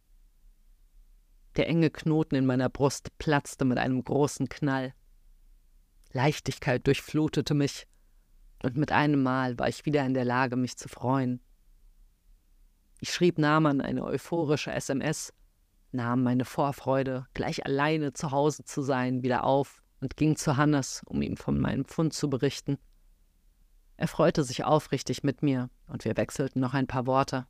Der 1.57 1.68
enge 1.68 1.90
Knoten 1.90 2.36
in 2.36 2.46
meiner 2.46 2.68
Brust 2.68 3.16
platzte 3.18 3.64
mit 3.64 3.78
einem 3.78 4.03
großen 4.03 4.49
Knall. 4.49 4.94
Leichtigkeit 6.12 6.86
durchflutete 6.86 7.55
mich, 7.55 7.86
und 8.62 8.76
mit 8.76 8.92
einem 8.92 9.22
Mal 9.22 9.59
war 9.59 9.68
ich 9.68 9.86
wieder 9.86 10.05
in 10.05 10.14
der 10.14 10.24
Lage, 10.24 10.57
mich 10.57 10.76
zu 10.76 10.88
freuen. 10.88 11.40
Ich 13.01 13.12
schrieb 13.12 13.38
Naman 13.38 13.80
eine 13.80 14.05
euphorische 14.05 14.72
SMS, 14.72 15.32
nahm 15.91 16.22
meine 16.22 16.45
Vorfreude, 16.45 17.26
gleich 17.34 17.64
alleine 17.64 18.12
zu 18.12 18.30
Hause 18.30 18.64
zu 18.64 18.82
sein, 18.82 19.22
wieder 19.22 19.45
auf 19.45 19.82
und 20.01 20.16
ging 20.16 20.36
zu 20.36 20.57
Hannes, 20.57 21.03
um 21.07 21.22
ihm 21.22 21.36
von 21.36 21.59
meinem 21.59 21.84
Fund 21.84 22.12
zu 22.12 22.30
berichten. 22.30 22.78
Er 23.97 24.09
freute 24.09 24.45
sich 24.45 24.64
aufrichtig 24.64 25.22
mit 25.24 25.43
mir, 25.43 25.70
und 25.89 26.05
wir 26.05 26.16
wechselten 26.16 26.61
noch 26.61 26.74
ein 26.74 26.86
paar 26.86 27.07
Worte. 27.07 27.47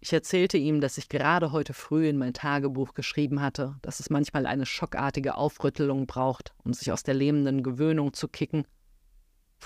Ich 0.00 0.12
erzählte 0.12 0.58
ihm, 0.58 0.80
dass 0.80 0.98
ich 0.98 1.08
gerade 1.08 1.52
heute 1.52 1.74
früh 1.74 2.08
in 2.08 2.18
mein 2.18 2.34
Tagebuch 2.34 2.94
geschrieben 2.94 3.40
hatte, 3.40 3.76
dass 3.82 4.00
es 4.00 4.10
manchmal 4.10 4.46
eine 4.46 4.66
schockartige 4.66 5.36
Aufrüttelung 5.36 6.06
braucht, 6.06 6.54
um 6.64 6.72
sich 6.72 6.92
aus 6.92 7.02
der 7.02 7.14
lähmenden 7.14 7.62
Gewöhnung 7.62 8.12
zu 8.12 8.28
kicken 8.28 8.66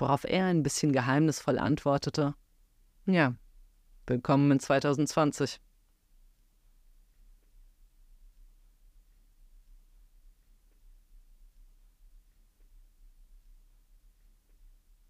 worauf 0.00 0.24
er 0.24 0.46
ein 0.46 0.62
bisschen 0.62 0.92
geheimnisvoll 0.92 1.58
antwortete 1.58 2.34
Ja, 3.06 3.34
willkommen 4.06 4.50
in 4.52 4.60
2020. 4.60 5.60